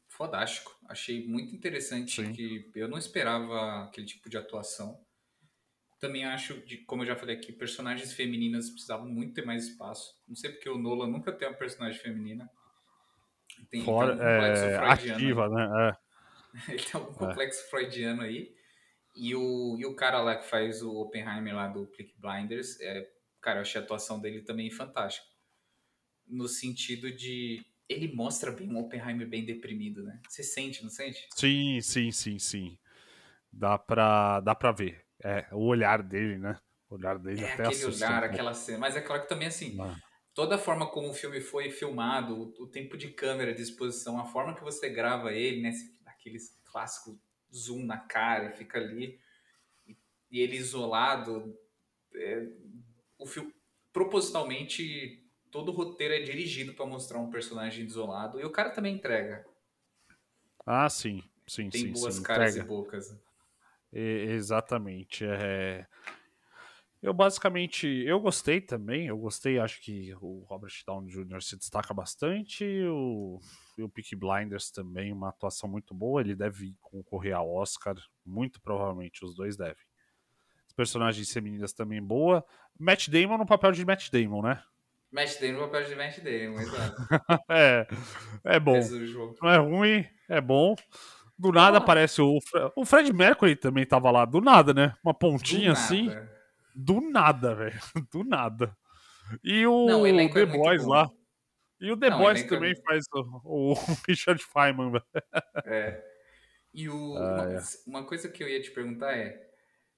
[0.08, 0.74] fodástico.
[0.88, 2.32] Achei muito interessante Sim.
[2.32, 5.00] que eu não esperava aquele tipo de atuação.
[6.00, 10.16] Também acho, de, como eu já falei aqui, personagens femininas precisavam muito ter mais espaço.
[10.28, 12.50] Não sei porque o Nolan nunca tem uma personagem feminina.
[13.70, 15.70] Tem, Fora, tem complexo é, freudiano ativa, né?
[15.90, 16.72] É.
[16.72, 18.56] ele tem algum complexo freudiano aí.
[19.16, 23.17] E o, e o cara lá que faz o Oppenheimer lá do Peaky Blinders, é,
[23.48, 25.26] cara, eu achei a atuação dele também fantástica.
[26.28, 27.66] No sentido de.
[27.88, 30.20] Ele mostra bem um Oppenheimer bem deprimido, né?
[30.28, 31.26] Você sente, não sente?
[31.34, 32.78] Sim, sim, sim, sim.
[33.50, 35.06] Dá pra, dá pra ver.
[35.24, 36.60] É, o olhar dele, né?
[36.90, 38.80] O olhar dele É até aquele assusta olhar, aquela cena.
[38.80, 39.96] Mas é claro que também assim, Ah.
[40.34, 44.26] toda a forma como o filme foi filmado, o, tempo de câmera de exposição, a
[44.26, 45.72] forma que você grava ele, né?
[46.06, 47.18] Aqueles clássicos
[47.56, 49.18] zoom na cara, fica ali.
[49.88, 49.96] E,
[50.30, 51.58] e ele isolado.
[52.14, 52.46] é,
[53.18, 53.54] o filme,
[53.92, 58.40] propositalmente, todo o roteiro é dirigido para mostrar um personagem isolado.
[58.40, 59.46] E o cara também entrega.
[60.66, 62.24] Ah, sim, sim, Tem sim, boas sim.
[62.24, 62.66] caras entrega.
[62.66, 63.18] e bocas.
[63.92, 65.26] Exatamente.
[65.26, 65.88] É...
[67.02, 71.42] Eu basicamente, eu gostei também, eu gostei, acho que o Robert Downey Jr.
[71.42, 73.40] se destaca bastante, o,
[73.78, 77.96] e o Peaky Blinders também, uma atuação muito boa, ele deve concorrer ao Oscar,
[78.26, 79.87] muito provavelmente, os dois devem.
[80.78, 82.46] Personagens femininas também boa,
[82.80, 84.62] Matt Damon no papel de Matt Damon, né?
[85.12, 86.96] Matt Damon no papel de Matt Damon, exato.
[87.50, 87.88] é,
[88.46, 88.80] é bom.
[88.82, 89.36] Jogo.
[89.42, 90.76] Não é ruim, é bom.
[91.38, 91.82] Do nada Ah.
[91.82, 94.94] aparece o, Fre- o Fred Mercury também tava lá, do nada, né?
[95.04, 96.08] Uma Do pontinha assim.
[96.08, 96.38] nada.
[96.76, 97.80] Do nada, velho.
[98.14, 98.78] Do nada.
[99.44, 100.04] E o Não, o
[100.34, 100.90] The é Boys bom.
[100.92, 101.10] lá.
[101.82, 103.74] E o The Não, Boys é também muito- faz o, o
[104.08, 105.06] Richard Feynman, velho.
[105.66, 106.04] É.
[106.74, 107.60] E o, Ah, uma, é.
[107.88, 109.47] uma coisa que eu ia te perguntar é: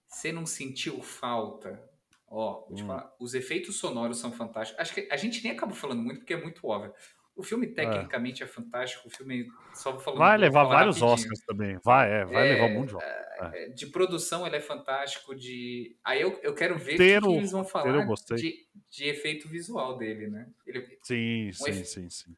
[0.09, 1.89] você não sentiu falta?
[2.27, 2.87] Ó, vou te Hum.
[2.87, 4.79] falar, os efeitos sonoros são fantásticos.
[4.81, 6.93] Acho que a gente nem acabou falando muito porque é muito óbvio.
[7.35, 11.01] O filme tecnicamente é, fantástico, o filme só vou falando Vai levar vários rapidinho.
[11.01, 11.79] Oscars também.
[11.83, 13.55] Vai, é, vai É, levar um monte de Oscar.
[13.55, 17.51] É, De produção ele é fantástico, de aí eu, eu quero ver o que, eles
[17.51, 20.51] vão falar de, de efeito visual dele, né?
[20.65, 22.37] Ele, Sim, sim, efe- sim, sim.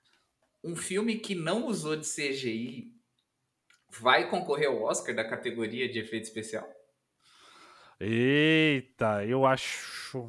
[0.63, 2.95] um filme que não usou de CGI
[3.89, 6.69] vai concorrer ao Oscar da categoria de efeito especial?
[8.03, 10.27] Eita, eu acho.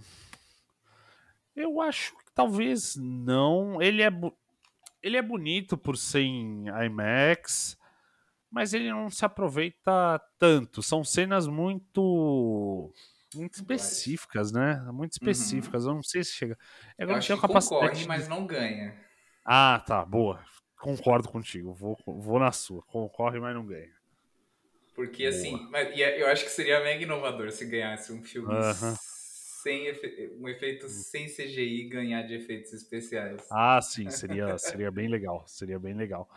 [1.56, 3.80] Eu acho que talvez não.
[3.80, 4.36] Ele é, bu-
[5.02, 7.76] ele é bonito por ser em IMAX,
[8.50, 10.82] mas ele não se aproveita tanto.
[10.82, 12.92] São cenas muito.
[13.34, 14.76] muito específicas, né?
[14.92, 15.86] Muito específicas.
[15.86, 16.58] Eu não sei se chega.
[16.98, 17.86] Eu Agora acho que capacidade.
[17.88, 18.94] concorre, mas não ganha.
[19.44, 20.44] Ah, tá, boa.
[20.78, 21.72] Concordo contigo.
[21.72, 22.82] Vou, vou na sua.
[22.82, 23.90] Concorre, mas não ganha.
[24.95, 25.28] Porque Boa.
[25.28, 28.95] assim, mas, e eu acho que seria mega inovador se ganhasse um filme Aham.
[28.95, 33.43] sem efe- um efeito sem CGI ganhar de efeitos especiais.
[33.51, 35.45] Ah, sim, seria, seria bem legal.
[35.47, 36.28] Seria bem legal.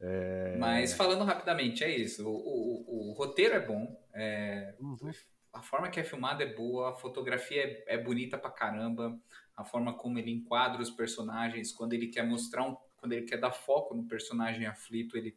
[0.00, 2.26] É, Mas falando rapidamente, é isso.
[2.26, 5.12] O, o- o- o roteiro é bom, é, Uhum.
[5.52, 9.18] a forma que é filmada é boa, a fotografia é, é bonita pra caramba,
[9.56, 13.38] a forma como ele enquadra os personagens, quando ele quer mostrar um, quando ele quer
[13.38, 15.36] dar foco no personagem aflito, ele,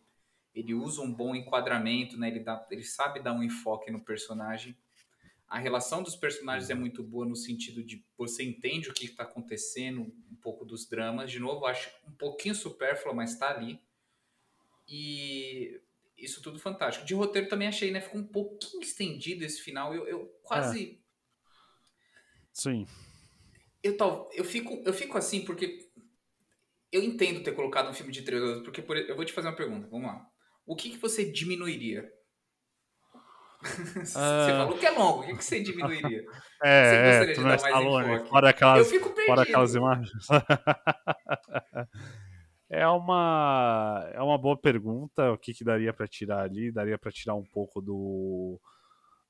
[0.53, 2.27] ele usa um bom enquadramento, né?
[2.27, 4.75] Ele, dá, ele sabe dar um enfoque no personagem.
[5.47, 9.23] A relação dos personagens é muito boa no sentido de você entende o que está
[9.23, 11.29] acontecendo, um pouco dos dramas.
[11.29, 13.81] De novo, acho um pouquinho supérfluo, mas está ali.
[14.87, 15.81] E
[16.17, 17.05] isso tudo fantástico.
[17.05, 17.99] De roteiro também achei, né?
[17.99, 19.93] Ficou um pouquinho estendido esse final.
[19.93, 21.01] Eu, eu quase.
[22.53, 22.87] Sim.
[23.83, 25.89] Eu, tal, eu, fico, eu fico assim porque
[26.91, 29.47] eu entendo ter colocado um filme de três horas, porque por- eu vou te fazer
[29.47, 29.87] uma pergunta.
[29.87, 30.30] Vamos lá.
[30.71, 32.09] O que, que você diminuiria?
[34.05, 34.47] você Ah.
[34.65, 35.19] falou que é longo.
[35.21, 36.23] O que, que você diminuiria?
[36.61, 38.13] Você É, gostaria é de dar é mais Stallone.
[38.13, 38.29] enfoque?
[38.29, 39.25] Fora Eu aquelas, fico perdido.
[39.25, 40.27] fora aquelas imagens.
[42.73, 45.33] É uma, é uma boa pergunta.
[45.33, 46.71] O que, que daria pra tirar ali?
[46.71, 48.57] Daria pra tirar um pouco do,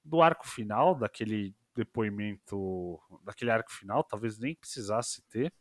[0.06, 4.04] do arco final, daquele depoimento, daquele arco final.
[4.04, 5.52] Talvez nem precisasse ter.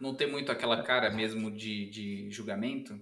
[0.00, 2.98] Não tem muito aquela cara mesmo de, de julgamento?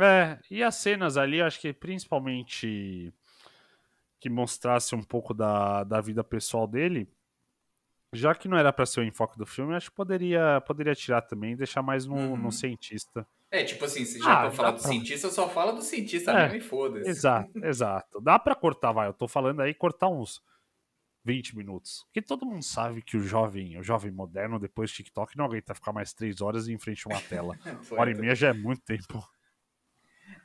[0.00, 3.12] É, e as cenas ali, acho que principalmente
[4.18, 7.08] que mostrasse um pouco da, da vida pessoal dele,
[8.12, 11.22] já que não era pra ser o enfoque do filme, acho que poderia, poderia tirar
[11.22, 12.36] também e deixar mais no, Uhum.
[12.36, 13.26] no cientista.
[13.50, 15.82] É, tipo assim, se já Ah, pra falar do pra- cientista, eu só falo do
[15.82, 17.08] cientista É, mesmo e foda-se.
[17.08, 18.20] Exato, exato.
[18.20, 19.06] Dá pra cortar, vai.
[19.06, 20.42] Eu tô falando aí cortar uns
[21.24, 22.02] 20 minutos.
[22.06, 25.74] Porque todo mundo sabe que o jovem, o jovem moderno, depois do TikTok, não aguenta
[25.74, 27.54] ficar mais 3 horas em frente a uma tela.
[27.92, 29.22] Hora e tô- meia já é muito tempo.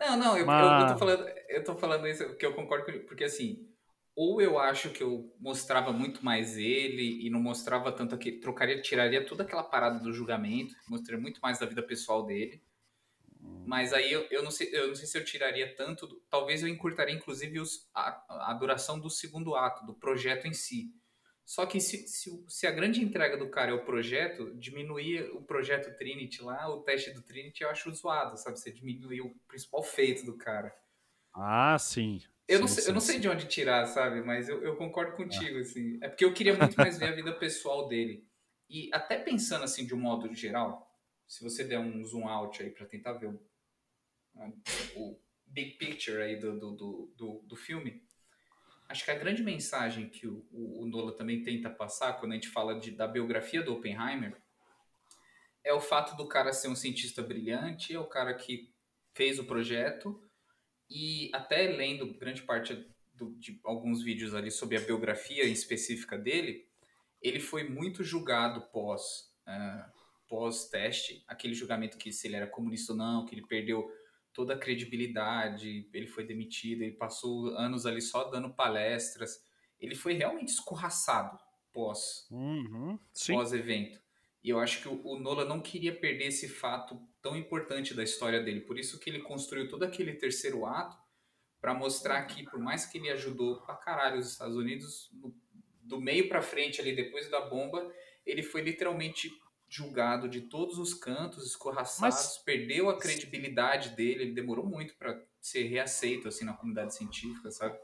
[0.02, 2.86] Não, não, eu, eu- eu, Mas- tô falando, eu tô falando isso porque eu concordo
[2.86, 3.70] com ele, porque assim,
[4.16, 8.82] ou eu acho que eu mostrava muito mais ele e não mostrava tanto aqui, trocaria,
[8.82, 12.62] tiraria toda aquela parada do julgamento, mostraria muito mais da vida pessoal dele.
[13.66, 16.68] Mas aí eu, eu, não sei, eu não sei se eu tiraria tanto, talvez eu
[16.70, 20.92] encurtaria inclusive os, a, a duração do segundo ato, do projeto em si.
[21.52, 25.42] Só que se, se, se a grande entrega do cara é o projeto, diminuir o
[25.42, 28.58] projeto Trinity lá, o teste do Trinity, eu acho zoado, sabe?
[28.58, 30.74] Você diminuir o principal feito do cara.
[31.34, 32.22] Ah, sim.
[32.48, 33.22] Eu Sim, não, sei, sim, eu não sei sim.
[33.22, 34.22] de onde tirar, sabe?
[34.22, 36.00] Mas eu, eu concordo contigo, assim.
[36.02, 38.26] É porque eu queria muito mais ver a vida pessoal dele.
[38.70, 40.98] E até pensando, assim, de um modo geral,
[41.28, 43.42] se você der um zoom out aí pra tentar ver o,
[44.96, 48.02] o big picture aí do, do, do, do, do filme,
[48.92, 52.36] acho que a grande mensagem que o, o, o Nola também tenta passar quando a
[52.36, 54.38] gente fala de, da biografia do Oppenheimer
[55.64, 58.74] é o fato do cara ser um cientista brilhante, é o cara que
[59.14, 60.22] fez o projeto
[60.90, 62.74] e até lendo grande parte
[63.14, 66.68] do- de alguns vídeos ali sobre a biografia específica dele,
[67.22, 69.92] ele foi muito julgado pós ah,
[70.28, 73.90] pós teste, aquele julgamento que se ele era comunista ou não, que ele perdeu
[74.34, 79.44] toda a credibilidade, ele foi demitido, ele passou anos ali só dando palestras,
[79.80, 81.38] ele foi realmente escorraçado
[81.74, 83.36] pós Uhum, sim.
[83.36, 84.02] pós-evento.
[84.44, 88.04] E eu acho que o, o Nola não queria perder esse fato tão importante da
[88.04, 88.62] história dele.
[88.62, 90.98] Por isso que ele construiu todo aquele terceiro ato
[91.60, 95.36] para mostrar que, por mais que ele ajudou pra caralho os Estados Unidos, no-
[95.82, 97.94] do meio para frente ali, depois da bomba,
[98.26, 99.32] ele foi literalmente
[99.72, 105.18] julgado de todos os cantos, escorraçado, Mas- perdeu a credibilidade dele, ele demorou muito para
[105.40, 107.80] ser reaceito assim na comunidade científica, sabe?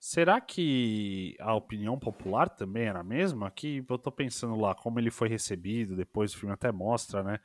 [0.00, 3.52] Será que a opinião popular também era a mesma?
[3.52, 7.38] Que eu tô pensando lá, como ele foi recebido, depois o filme até mostra, né?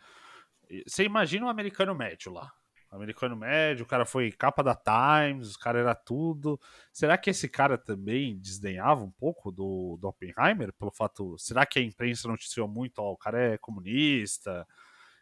[0.88, 2.52] Você imagina um americano médio lá.
[2.90, 6.60] Americano médio, o cara foi capa da Times, o cara era tudo.
[6.92, 10.72] Será que esse cara também desdenhava um pouco do, do Oppenheimer?
[10.74, 11.38] Pelo fato.
[11.38, 13.00] Será que a imprensa noticiou muito?
[13.00, 14.66] Ó, o cara é comunista.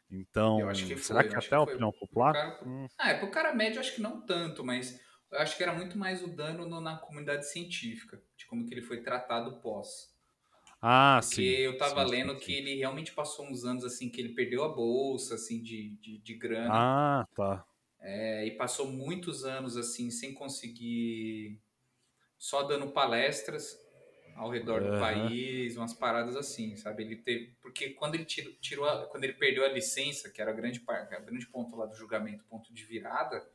[0.10, 0.58] Então.
[0.74, 1.64] Que será foi, que até a que foi.
[1.64, 2.34] opinião popular?
[2.34, 5.00] cara- Hum, Ah, é pro cara médio acho que não tanto, mas
[5.32, 8.74] eu acho que era muito mais o dano no- na comunidade científica, de como que
[8.74, 10.15] ele foi tratado pós.
[10.88, 11.60] Ah, Porque sim.
[11.66, 12.40] eu tava sim, lendo sim.
[12.40, 16.18] que ele realmente passou uns anos assim que ele perdeu a bolsa assim de, de,
[16.20, 17.66] de grana Ah, tá.
[18.00, 21.60] é, e passou muitos anos assim sem conseguir
[22.38, 23.80] só dando palestras
[24.36, 24.98] ao redor do Aham.
[24.98, 27.04] país, umas paradas assim, sabe?
[27.04, 30.52] Ele teve porque quando ele tirou, tirou a- quando ele perdeu a licença, que era
[30.52, 33.48] a grande parte, grande ponto lá do julgamento, ponto de virada,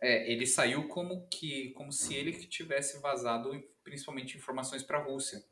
[0.00, 3.50] É, ele saiu como que como se ele que tivesse vazado
[3.82, 5.42] principalmente informações para a Rússia.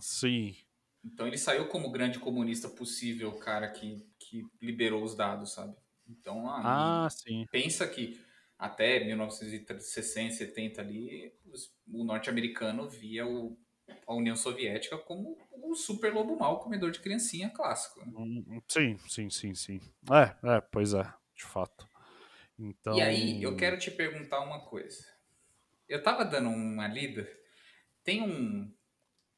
[0.00, 0.54] Sim.
[1.04, 5.52] Então ele saiu como o grande comunista possível, o cara que, que liberou os dados,
[5.52, 5.76] sabe?
[6.08, 7.46] Então aí, Ah, sim.
[7.50, 8.20] pensa que
[8.58, 13.58] até 1960, 70 ali, os- o norte-americano via o-
[14.06, 18.00] a União Soviética como o super lobo mau comedor de criancinha clássico.
[18.00, 18.12] né?
[18.16, 19.80] Hum, Sim, sim, sim, sim.
[20.10, 21.02] É, é, pois é,
[21.34, 21.88] de fato.
[22.58, 22.96] Então.
[22.96, 25.04] E aí, eu quero te perguntar uma coisa.
[25.88, 27.28] Eu tava dando uma lida,
[28.04, 28.72] tem um,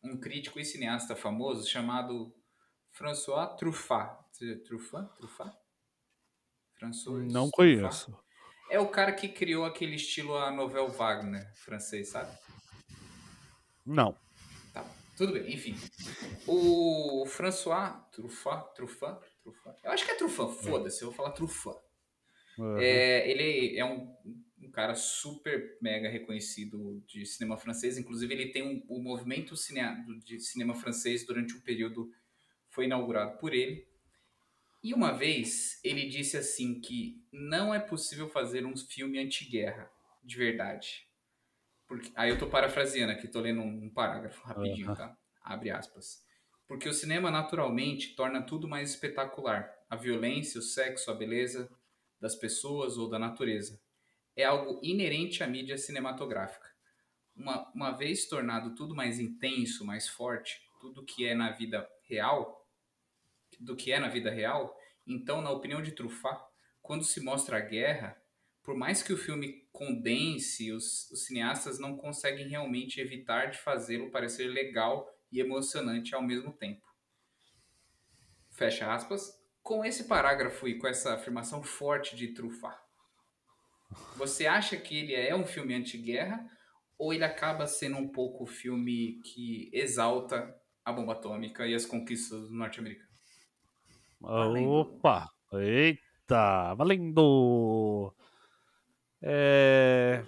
[0.05, 2.33] um crítico e cineasta famoso chamado
[2.93, 4.23] François Truffaut.
[4.65, 5.09] Truffaut?
[5.17, 5.57] Truffaut?
[6.79, 7.53] François Não Truffaut.
[7.57, 8.25] conheço.
[8.71, 12.37] É o cara que criou aquele estilo a novel Wagner francês, sabe?
[13.85, 14.17] Não.
[14.73, 14.85] Tá,
[15.17, 15.77] tudo bem, enfim.
[16.47, 19.79] O François Truffaut, Truffaut, Truffaut.
[19.83, 21.81] Eu acho que é Truffaut, foda-se, eu vou falar Truffaut.
[22.59, 22.79] Uhum.
[22.79, 24.15] É, ele é um
[24.75, 27.97] cara super mega reconhecido de cinema francês.
[27.97, 29.55] Inclusive, ele tem um, o movimento
[30.25, 32.13] de cinema francês durante um período
[32.69, 33.89] foi inaugurado por ele.
[34.83, 39.91] E uma vez ele disse assim que não é possível fazer um filme anti-guerra
[40.23, 41.09] de verdade.
[41.87, 44.97] Porque, aí eu tô parafraseando aqui, tô lendo um, um parágrafo rapidinho, Aham.
[44.97, 45.19] tá?
[45.43, 46.23] Abre aspas.
[46.67, 49.71] Porque o cinema naturalmente torna tudo mais espetacular.
[49.89, 51.71] A violência, o sexo, a beleza
[52.21, 53.81] das pessoas ou da natureza.
[54.37, 56.69] É algo inerente à mídia cinematográfica.
[57.37, 62.69] Uma, uma vez tornado tudo mais intenso, mais forte, tudo que é na vida real,
[63.59, 64.77] do que é na vida real,
[65.07, 66.43] então, na opinião de Truffaut,
[66.81, 68.21] quando se mostra a guerra,
[68.63, 74.11] por mais que o filme condense, os, os cineastas não conseguem realmente evitar de fazê-lo
[74.11, 76.87] parecer legal e emocionante ao mesmo tempo.
[78.51, 79.43] Fecha aspas.
[79.63, 82.79] Com esse parágrafo e com essa afirmação forte de Truffaut,
[84.17, 86.45] você acha que ele é um filme anti-guerra
[86.99, 90.55] ou ele acaba sendo um pouco o filme que exalta
[90.85, 93.15] a bomba atômica e as conquistas norte-americanas?
[94.21, 94.71] Valendo.
[94.71, 95.31] Opa!
[95.53, 96.75] Eita!
[96.75, 98.15] Valendo!
[99.23, 100.23] É...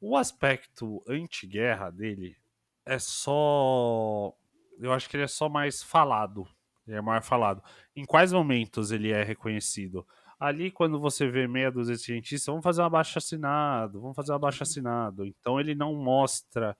[0.00, 2.36] O aspecto anti-guerra dele
[2.84, 4.34] é só.
[4.80, 6.46] Eu acho que ele é só mais falado.
[6.86, 7.62] Ele é mais falado.
[7.94, 10.06] Em quais momentos ele é reconhecido?
[10.42, 14.32] Ali, quando você vê meia dúzia de cientistas, vamos fazer um abaixo assinado, vamos fazer
[14.32, 15.24] um abaixo assinado.
[15.24, 16.76] Então ele não mostra.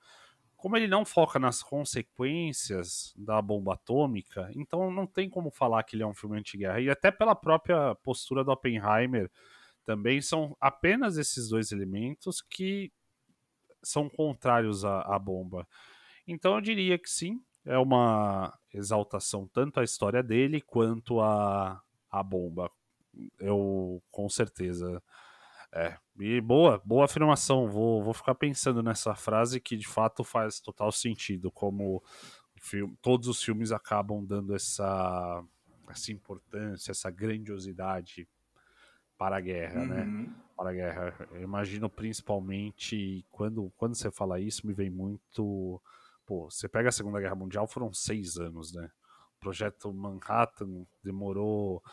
[0.57, 5.95] Como ele não foca nas consequências da bomba atômica, então não tem como falar que
[5.95, 6.81] ele é um filme anti-guerra.
[6.81, 9.31] E até pela própria postura do Oppenheimer,
[9.85, 12.91] também são apenas esses dois elementos que
[13.81, 15.65] são contrários à, à bomba.
[16.27, 22.21] Então eu diria que sim, é uma exaltação tanto à história dele quanto à, à
[22.21, 22.69] bomba.
[23.39, 25.01] Eu com certeza.
[25.71, 25.97] É.
[26.19, 27.67] E boa, boa afirmação.
[27.67, 32.03] Vou, vou ficar pensando nessa frase que de fato faz total sentido, como
[32.59, 35.43] filme- todos os filmes acabam dando essa,
[35.89, 38.27] essa importância, essa grandiosidade
[39.17, 40.03] para a guerra, né?
[40.03, 40.33] Uhum.
[40.55, 41.27] para a guerra.
[41.31, 45.81] Eu imagino principalmente quando, quando você fala isso, me vem muito.
[46.25, 48.89] Pô, você pega a Segunda Guerra Mundial, foram seis anos, né?
[49.37, 51.83] O projeto Manhattan demorou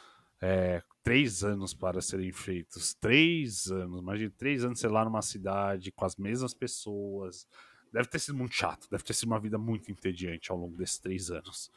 [0.40, 2.94] é, três anos para serem feitos.
[2.94, 4.00] Três anos.
[4.00, 7.46] Imagina, três anos, sei lá, numa cidade, com as mesmas pessoas.
[7.92, 10.98] Deve ter sido muito chato, deve ter sido uma vida muito entediante ao longo desses
[10.98, 11.70] três anos.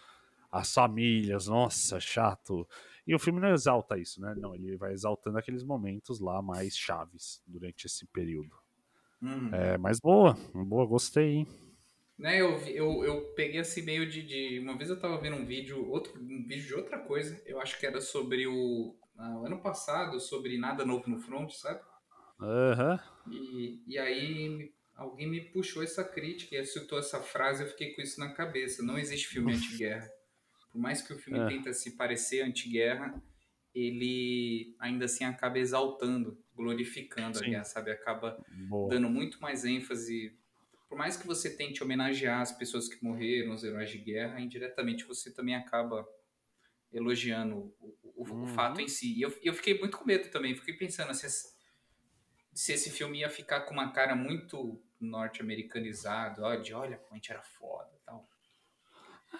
[0.52, 2.68] As famílias, nossa, chato.
[3.08, 4.36] E o filme não exalta isso, né?
[4.38, 8.56] Não, ele vai exaltando aqueles momentos lá mais chaves durante esse período.
[9.22, 9.50] Uhum.
[9.54, 11.48] É, mas boa, boa, gostei, hein?
[12.18, 15.46] Né, eu, eu, eu peguei esse meio de, de- Uma vez eu tava vendo um
[15.46, 18.96] vídeo, outro, um vídeo de outra coisa, eu acho que era sobre o.
[19.18, 21.82] ah, ano passado, sobre Nada Novo no Front, sabe?
[22.40, 23.00] Aham.
[23.30, 28.02] E, e aí alguém me puxou essa crítica e citou essa frase, eu fiquei com
[28.02, 28.84] isso na cabeça.
[28.84, 30.10] Não existe filme anti-guerra.
[30.72, 31.48] Por mais que o filme É.
[31.48, 33.22] tenta se parecer anti-guerra,
[33.74, 37.52] ele ainda assim acaba exaltando, glorificando a Sim.
[37.52, 37.92] guerra, sabe?
[37.92, 38.38] Acaba
[38.70, 38.90] Boa.
[38.90, 40.38] dando muito mais ênfase.
[40.88, 45.06] Por mais que você tente homenagear as pessoas que morreram, os heróis de guerra, indiretamente
[45.06, 46.08] você também acaba
[46.94, 48.48] elogiando o, o- o Uhum.
[48.48, 49.14] fato em si.
[49.18, 51.54] E eu, eu fiquei muito com medo também, fiquei pensando se, esse-
[52.54, 57.32] se esse filme ia ficar com uma cara muito norte-americanizado, ó, de olha a gente
[57.32, 57.92] era foda.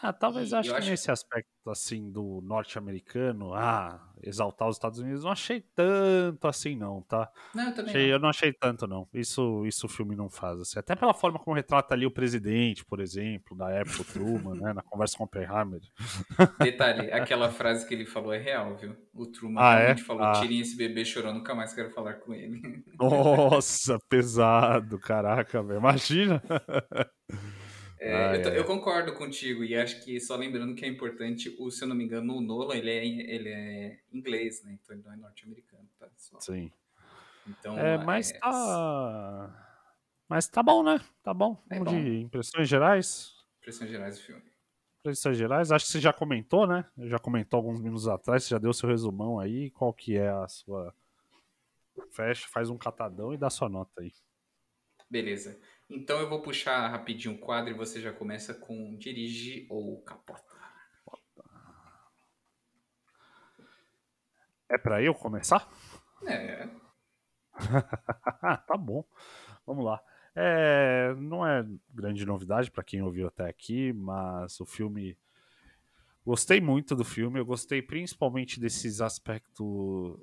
[0.02, 4.76] Ah, talvez E acho eu que acho- nesse aspecto assim do norte-americano, ah, exaltar os
[4.76, 7.30] Estados Unidos, não achei tanto assim não, tá?
[7.56, 8.10] Não, eu também Achei- não.
[8.14, 9.08] eu não achei tanto não.
[9.14, 10.60] Isso, isso o filme não faz.
[10.60, 10.80] assim.
[10.80, 14.82] Até pela forma como retrata ali o presidente, por exemplo, da época Truman, né, na
[14.82, 15.80] conversa com o Oppenheimer.
[16.60, 18.96] Detalhe, aquela frase que ele falou é real, viu?
[19.14, 19.78] O Truman Ah, é?
[19.84, 20.34] realmente falou: Ah.
[20.34, 22.84] tirem esse bebê chorando, nunca mais quero falar com ele.
[23.00, 25.80] Nossa, pesado, caraca, velho.
[25.80, 26.42] Imagina.
[28.06, 28.60] É, Ah, eu, é.
[28.60, 31.96] eu concordo contigo, e acho que só lembrando que é importante, o, se eu não
[31.96, 34.74] me engano, o Nolan ele é, ele é inglês, né?
[34.74, 36.10] Então ele não é norte-americano, tá?
[36.18, 36.38] Só.
[36.42, 36.70] Sim.
[37.48, 39.70] Então, É, mas é, tá.
[40.28, 41.00] Mas tá bom, né?
[41.24, 41.64] Tá bom.
[41.70, 42.02] É Vamos bom.
[42.02, 43.34] de impressões gerais.
[43.60, 44.44] Impressões gerais do filme.
[45.00, 46.86] Impressões gerais, acho que você já comentou, né?
[46.98, 49.70] Já comentou alguns minutos atrás, você já deu seu resumão aí.
[49.72, 50.94] Qual que é a sua.
[52.12, 54.12] Fecha, faz um catadão e dá sua nota aí.
[55.10, 55.58] Beleza.
[55.94, 60.44] Então eu vou puxar rapidinho o quadro e você já começa com dirige ou capota.
[64.70, 65.70] É pra eu começar?
[66.26, 66.68] É,
[68.68, 69.04] tá bom.
[69.66, 70.02] Vamos lá.
[70.36, 75.18] É, não é grande novidade para quem ouviu até aqui, mas o filme.
[76.26, 79.58] Gostei muito do filme, eu gostei principalmente desses aspectos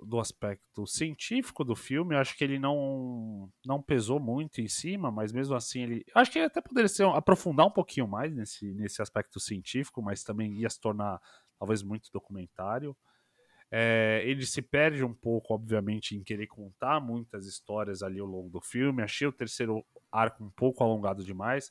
[0.06, 2.14] do aspecto científico do filme.
[2.14, 6.30] Eu acho que ele não não pesou muito em cima, mas mesmo assim ele, acho
[6.30, 10.54] que ele até poderia ser, aprofundar um pouquinho mais nesse nesse aspecto científico, mas também
[10.54, 11.20] ia se tornar
[11.58, 12.96] talvez muito documentário.
[13.70, 18.48] É, ele se perde um pouco, obviamente, em querer contar muitas histórias ali ao longo
[18.48, 19.02] do filme.
[19.02, 21.70] Achei o terceiro arco um pouco alongado demais,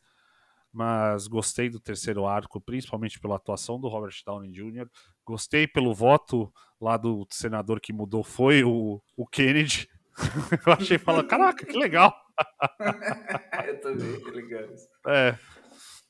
[0.71, 4.87] mas gostei do terceiro arco, principalmente pela atuação do Robert Downey Jr.
[5.25, 9.87] Gostei pelo voto lá do senador que mudou, foi o, o Kennedy.
[10.67, 12.13] Eu achei, falando, caraca, que legal.
[13.67, 14.67] eu também, que legal.
[15.07, 15.37] É,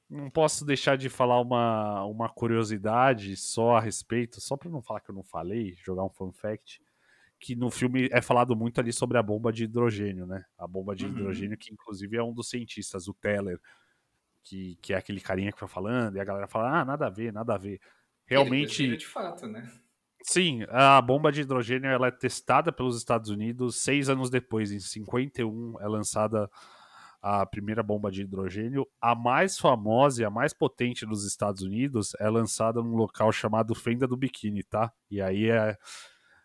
[0.10, 5.00] não posso deixar de falar uma, uma curiosidade só a respeito, só para não falar
[5.02, 6.82] que eu não falei, jogar um fun fact,
[7.40, 10.44] que no filme é falado muito ali sobre a bomba de hidrogênio, né?
[10.58, 11.12] A bomba de Uhum.
[11.12, 13.60] hidrogênio, que inclusive é um dos cientistas, o Teller,
[14.44, 17.10] que, que é aquele carinha que vai falando, e a galera fala, ah, nada a
[17.10, 17.74] ver, nada a ver.
[17.74, 17.80] Ele
[18.28, 19.70] Realmente, precisa de fato, né?
[20.22, 24.80] Sim, a bomba de hidrogênio ela é testada pelos Estados Unidos seis anos depois, em
[24.80, 26.50] 51, é lançada
[27.22, 28.86] a primeira bomba de hidrogênio.
[29.02, 33.74] A mais famosa e a mais potente dos Estados Unidos é lançada num local chamado
[33.74, 34.92] Fenda do Biquíni, tá?
[35.10, 35.78] E aí é.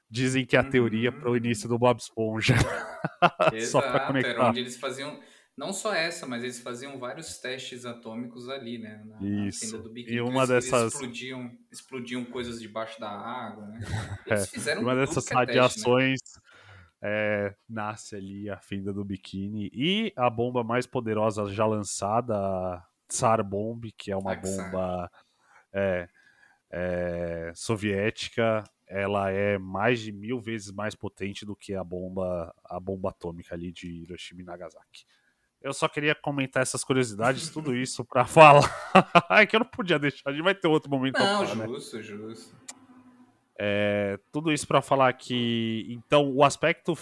[0.09, 1.37] Dizem que é a teoria para o Uhum.
[1.37, 2.55] início do Bob Esponja.
[3.67, 4.51] Só para Exato, era conectar.
[4.51, 5.19] onde eles faziam,
[5.57, 9.03] não só essa, mas eles faziam vários testes atômicos ali, né?
[9.07, 9.83] Na, Isso.
[9.83, 9.99] do.
[9.99, 13.79] E uma dessas- explodiam, explodiam coisas debaixo da água, né?
[14.27, 15.39] É, Eles fizeram Uma tudo dessas é teste, né?
[15.41, 16.21] radiações
[17.03, 19.71] é, nasce ali a fenda do biquíni.
[19.73, 25.11] E a bomba mais poderosa já lançada, a Tsar Bomb, que é uma bomba
[25.73, 26.09] é,
[26.71, 32.81] é, soviética, ela é mais de mil vezes mais potente do que a bomba, a
[32.81, 35.05] bomba atômica ali de Hiroshima e Nagasaki.
[35.65, 38.71] Eu só queria comentar essas curiosidades, tudo isso pra falar.
[39.31, 41.67] é que eu não podia deixar, a gente vai ter outro momento Não, falar, né?
[41.67, 42.55] justo, justo.
[43.59, 46.93] É, tudo isso para falar que, então, o aspecto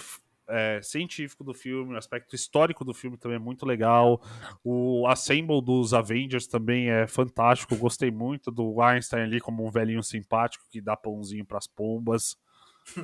[0.49, 4.23] é, científico do filme, o aspecto histórico do filme também é muito legal.
[4.63, 7.75] O Assemble dos Avengers também é fantástico.
[7.75, 12.37] Eu Gostei muito do Einstein ali como um velhinho simpático que dá pãozinho pras pombas.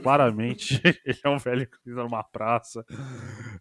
[0.03, 2.85] Claramente, ele é um velho que fica numa praça.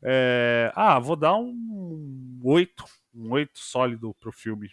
[0.03, 4.70] É, ah, vou dar um 8, um 8 sólido pro filme.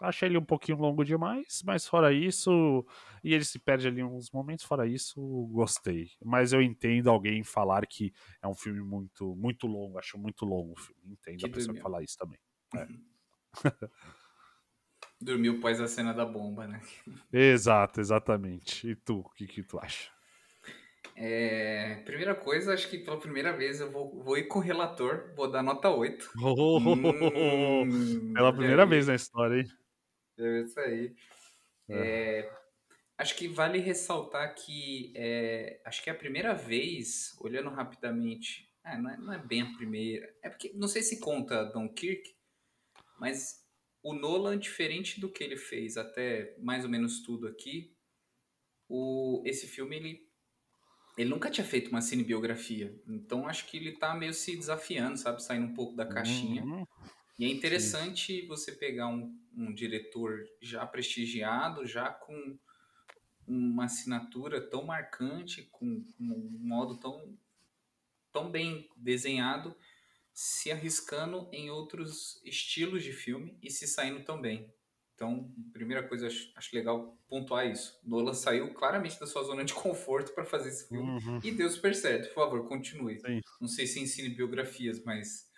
[0.00, 2.86] Achei ele um pouquinho longo demais, mas fora isso,
[3.24, 5.20] e ele se perde ali em uns momentos, fora isso,
[5.50, 6.12] gostei.
[6.24, 10.72] Mas eu entendo alguém falar que é um filme muito muito longo, acho muito longo
[10.74, 11.02] o filme.
[11.12, 11.82] Entendo Que a pessoa que dormiu.
[11.82, 12.38] falar isso também.
[15.20, 16.80] Dormiu após a cena da bomba, né?
[17.32, 18.88] Exato, exatamente.
[18.88, 20.10] E tu, o que, que tu acha?
[21.20, 25.34] É, primeira coisa, acho que pela primeira vez eu vou, vou ir com o relator,
[25.34, 26.30] vou dar nota 8.
[26.38, 28.90] Hum, Pela já primeira vi.
[28.90, 29.66] vez na história, hein?
[30.38, 31.12] É isso aí.
[31.90, 32.48] É,
[33.18, 38.96] acho que vale ressaltar que é, acho que é a primeira vez, olhando rapidamente, é,
[38.96, 42.32] não, é, não é bem a primeira, é porque não sei se conta Dunkirk,
[43.18, 43.66] mas
[44.04, 47.96] o Nolan, diferente do que ele fez até mais ou menos tudo aqui,
[48.88, 50.27] o, esse filme ele,
[51.18, 55.42] ele nunca tinha feito uma cinebiografia, então acho que ele tá meio se desafiando, sabe,
[55.42, 56.62] saindo um pouco da caixinha.
[56.62, 56.86] Uhum.
[57.38, 62.56] E é interessante você pegar um, um diretor já prestigiado, já com
[63.46, 67.36] uma assinatura tão marcante, com um modo tão,
[68.32, 69.76] tão bem desenhado,
[70.32, 74.72] se arriscando em outros estilos de filme e se saindo tão bem.
[75.18, 77.98] Então, primeira coisa, acho, acho legal pontuar isso.
[78.04, 81.40] Nolan saiu claramente da sua zona de conforto para fazer esse filme Uhum.
[81.42, 82.28] e deu super certo.
[82.28, 83.18] Por favor, continue.
[83.18, 83.40] Sim.
[83.60, 85.50] Não sei se ensine biografias, mas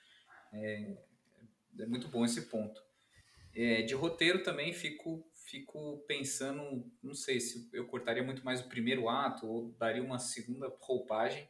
[0.51, 0.97] é,
[1.79, 2.83] é muito bom esse ponto.
[3.55, 8.69] É, de roteiro também fico, fico pensando, não sei se eu cortaria muito mais o
[8.71, 11.47] primeiro ato ou daria uma segunda roupagem,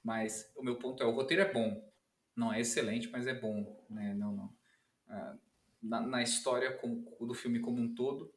[0.00, 1.92] mas o meu ponto é, o roteiro é bom.
[2.36, 3.84] Não é excelente, mas é bom.
[3.90, 4.14] Né?
[4.14, 4.56] Não, não.
[5.08, 5.36] Ah,
[5.82, 8.32] na, na história como, do filme como um todo,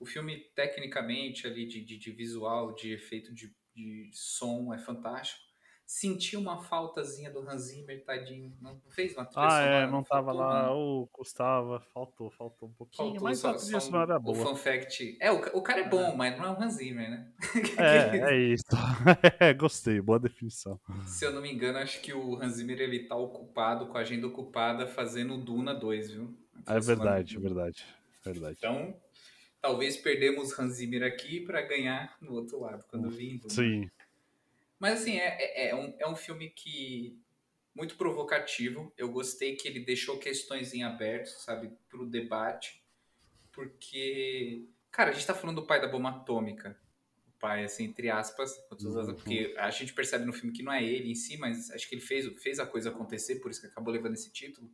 [0.00, 5.46] o filme tecnicamente ali de, de, de visual, de efeito de, de som é fantástico.
[5.90, 8.54] Senti uma faltazinha do Hans Zimmer, tadinho.
[8.60, 12.30] Não fez uma trilha Ah, é, sonora, não tava faltou lá, uma- ou custava, faltou,
[12.30, 14.36] faltou um pouquinho, Faltou mas só- a trilha só um- sonora é O boa.
[14.36, 15.16] fun fact.
[15.18, 17.32] É, o, o cara é bom, mas não é o Hans Zimmer, né?
[17.78, 18.64] É, é isso.
[19.40, 20.78] É, gostei, boa definição.
[21.06, 24.00] Se eu não me engano, acho que o Hans Zimmer ele tá ocupado, com a
[24.02, 26.36] agenda ocupada, fazendo o Duna 2, viu?
[26.66, 27.84] A É sonora verdade, é verdade,
[28.24, 28.56] verdade.
[28.58, 29.00] Então,
[29.60, 33.50] talvez perdemos Hans Zimmer aqui para ganhar no outro lado, quando vir Duna.
[33.54, 33.90] Sim,
[34.78, 37.18] Mas assim, é, é, é um, é um filme que
[37.74, 38.92] muito provocativo.
[38.96, 42.82] Eu gostei que ele deixou questões em aberto, sabe, pro debate.
[43.52, 46.78] Porque, cara, a gente tá falando do pai da bomba atômica.
[47.26, 48.52] O pai, assim, entre aspas,
[48.82, 49.14] Uhum.
[49.14, 51.94] porque a gente percebe no filme que não é ele em si, mas acho que
[51.94, 54.70] ele fez, fez a coisa acontecer, por isso que acabou levando esse título.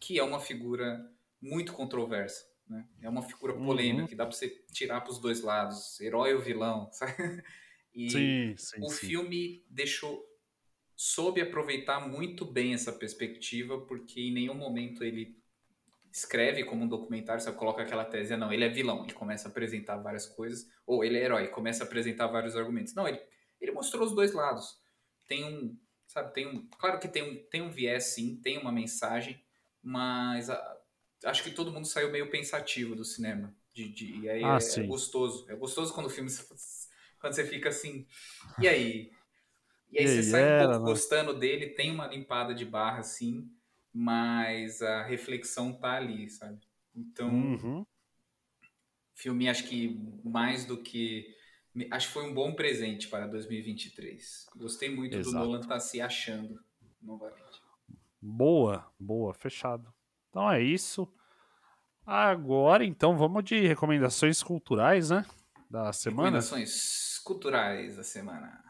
[0.00, 1.08] Que é uma figura
[1.40, 2.44] muito controversa.
[2.68, 2.88] Né?
[3.02, 4.08] É uma figura polêmica, Uhum.
[4.08, 7.42] que dá pra você tirar pros dois lados, herói ou vilão, sabe?
[7.94, 9.06] E, sim, sim, o sim.
[9.08, 10.24] filme deixou
[10.96, 15.34] soube aproveitar muito bem essa perspectiva porque em nenhum momento ele
[16.12, 19.50] escreve como um documentário só coloca aquela tese não ele é vilão ele começa a
[19.50, 23.18] apresentar várias coisas ou ele é herói começa a apresentar vários argumentos não ele
[23.60, 24.78] ele mostrou os dois lados
[25.26, 25.74] tem um
[26.06, 29.42] sabe tem um claro que tem um tem um viés sim tem uma mensagem
[29.82, 30.78] mas a-
[31.26, 34.80] acho que todo mundo saiu meio pensativo do cinema de, de- e aí Ah, é,
[34.80, 36.30] é gostoso é gostoso quando o filme
[37.20, 38.06] quando você fica assim
[38.58, 39.12] e aí?
[39.90, 40.92] E aí E você aí, sai um era, pouco né?
[40.92, 43.50] gostando dele, tem uma limpada de barra, sim,
[43.92, 46.60] mas a reflexão tá ali, sabe?
[46.94, 47.86] Então, Uhum.
[49.14, 51.34] filme acho que mais do que.
[51.90, 54.46] Acho que foi um bom presente para 2023.
[54.56, 55.20] Gostei muito Exato.
[55.20, 56.60] do Nolan estar se achando
[57.00, 57.49] novamente.
[58.20, 59.92] Boa, boa, fechado.
[60.28, 61.08] Então é isso.
[62.06, 65.24] Agora, então, vamos de recomendações culturais, né?
[65.70, 66.38] Da semana.
[66.38, 68.62] Recomendações culturais da semana.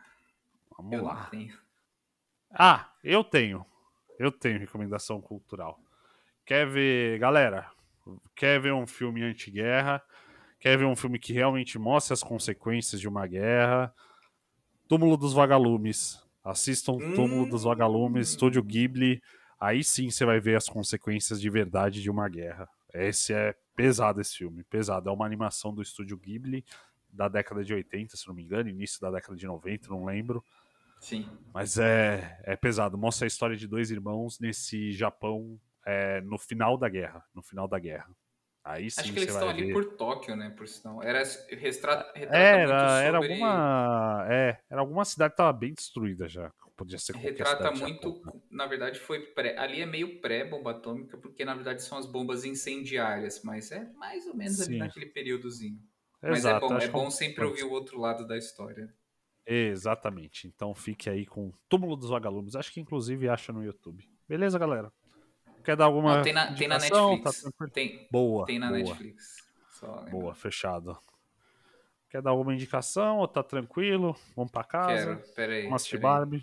[0.76, 1.26] Vamos Eu lá.
[1.30, 1.56] tenho.
[2.52, 3.64] Ah, eu tenho.
[4.18, 5.80] Eu tenho recomendação cultural.
[6.44, 7.70] Quer ver, galera?
[8.36, 10.02] Quer ver um filme anti-guerra?
[10.58, 13.94] Quer ver um filme que realmente mostre as consequências de uma guerra?
[14.88, 16.22] Túmulo dos Vagalumes.
[16.44, 18.32] Assistam Túmulo dos Vagalumes, Hum.
[18.32, 19.22] Estúdio Ghibli.
[19.60, 22.68] Aí sim você vai ver as consequências de verdade de uma guerra.
[22.94, 25.08] Esse é pesado esse filme, pesado.
[25.08, 26.64] É uma animação do Estúdio Ghibli
[27.12, 30.42] da década de 80, se não me engano, início da década de 90, não lembro.
[30.98, 31.28] Sim.
[31.52, 32.96] Mas é, é pesado.
[32.96, 37.24] Mostra a história de dois irmãos nesse Japão é, no final da guerra.
[37.34, 38.08] No final da guerra.
[38.62, 39.72] Aí sim Acho que eles estão ali ver.
[39.72, 40.50] por Tóquio, né?
[40.50, 41.02] Por sinal.
[41.02, 44.26] Era, retrata, retrata Era, era sobre- alguma.
[44.28, 46.52] É, era alguma cidade que tava bem destruída já.
[46.80, 48.32] Podia ser qualquer retrata muito, né?
[48.50, 52.42] na verdade foi pré, ali é meio pré-bomba atômica, porque na verdade são as bombas
[52.42, 54.78] incendiárias, mas é mais ou menos ali Sim.
[54.78, 55.78] naquele períodozinho.
[56.22, 58.90] Mas Exato, é bom, é que um bom sempre ouvir o outro lado da história.
[59.44, 60.46] Exatamente.
[60.46, 62.56] Então fique aí com Túmulo dos Vagalumes.
[62.56, 64.08] Acho que inclusive acha no YouTube.
[64.26, 64.90] Beleza, galera?
[65.62, 66.16] Quer dar alguma.
[66.16, 67.10] Não, tem na, tem na indicação?
[67.10, 67.42] Netflix.
[67.42, 68.46] Tá tem, boa.
[68.46, 68.78] tem na boa.
[68.78, 69.46] Netflix.
[70.10, 70.96] Boa, fechado.
[72.08, 74.16] Quer dar alguma indicação ou tá tranquilo?
[74.34, 75.16] Vamos pra casa?
[75.16, 75.62] Quero, peraí.
[75.64, 75.98] Vamos assistir.
[75.98, 76.42] Barbie?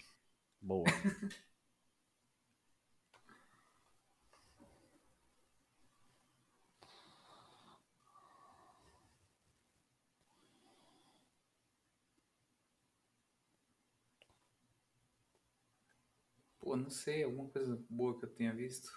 [0.62, 0.86] Boa.
[16.60, 18.92] Pô, não sei, alguma coisa boa que eu tenha visto.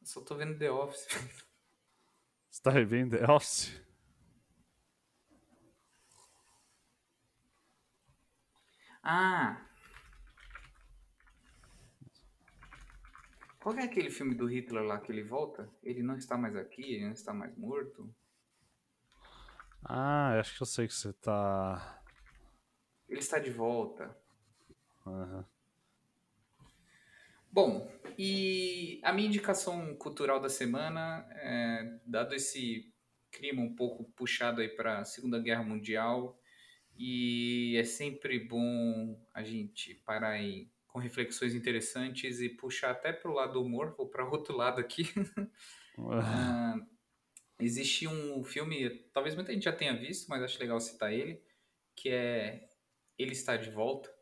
[0.00, 1.06] Eu só tô vendo The Office.
[2.50, 3.72] Você tá revendo The Office?
[9.02, 9.60] Ah!
[13.58, 15.70] Qual é aquele filme do Hitler lá que ele volta?
[15.82, 18.12] Ele não está mais aqui, ele não está mais morto.
[19.84, 22.02] Ah, acho que eu sei que você tá.
[23.08, 24.16] Ele está de volta.
[25.06, 25.46] Aham.
[27.50, 32.90] Bom, e a minha indicação cultural da semana, é, dado esse
[33.30, 36.38] clima um pouco puxado aí para a Segunda Guerra Mundial,
[36.96, 43.30] e é sempre bom a gente parar e com reflexões interessantes e puxar até para
[43.30, 45.04] o lado do humor, vou para outro lado aqui.
[45.98, 46.86] uh,
[47.58, 51.42] existe um filme, talvez muita gente já tenha visto, mas acho legal citar ele,
[51.96, 52.68] que é
[53.18, 54.12] Ele Está de Volta.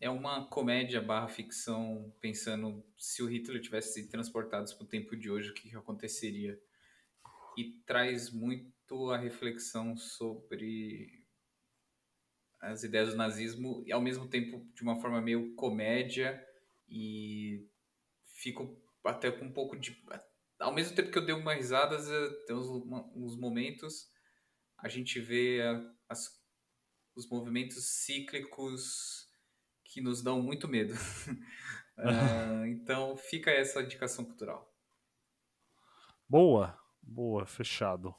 [0.00, 5.16] É uma comédia barra ficção pensando se o Hitler tivesse sido transportado para o tempo
[5.16, 6.60] de hoje, o que, que aconteceria.
[7.56, 11.23] E traz muito a reflexão sobre
[12.64, 16.42] as ideias do nazismo e ao mesmo tempo de uma forma meio comédia
[16.88, 17.66] e
[18.26, 20.02] fico até com um pouco de
[20.58, 22.08] ao mesmo tempo que eu dei umas risadas
[22.46, 22.68] tem uns,
[23.14, 24.08] uns momentos
[24.78, 25.60] a gente vê
[26.08, 26.28] as,
[27.14, 29.28] os movimentos cíclicos
[29.84, 30.94] que nos dão muito medo.
[31.96, 34.70] Uh, então fica essa indicação cultural.
[36.28, 38.14] Boa boa fechado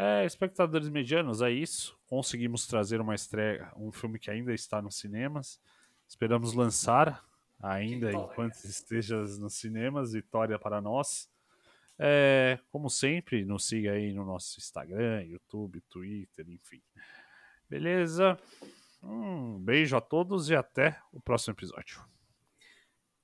[0.00, 1.98] é, espectadores medianos, é isso.
[2.06, 5.60] Conseguimos trazer uma estreia, um filme que ainda está nos cinemas.
[6.06, 7.24] Esperamos lançar
[7.60, 8.32] ainda Vitória.
[8.32, 10.12] enquanto esteja nos cinemas.
[10.12, 11.28] Vitória para nós.
[11.98, 16.80] É, como sempre, nos siga aí no nosso Instagram, YouTube, Twitter, enfim.
[17.68, 18.38] Beleza?
[19.02, 22.00] Um beijo a todos e até o próximo episódio.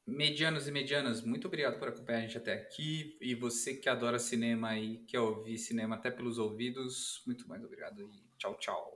[0.06, 3.16] Medianos e medianas, muito obrigado por acompanhar a gente até aqui.
[3.20, 8.00] E você que adora cinema e quer ouvir cinema até pelos ouvidos, muito mais obrigado
[8.00, 8.06] e
[8.38, 8.93] tchau, tchau.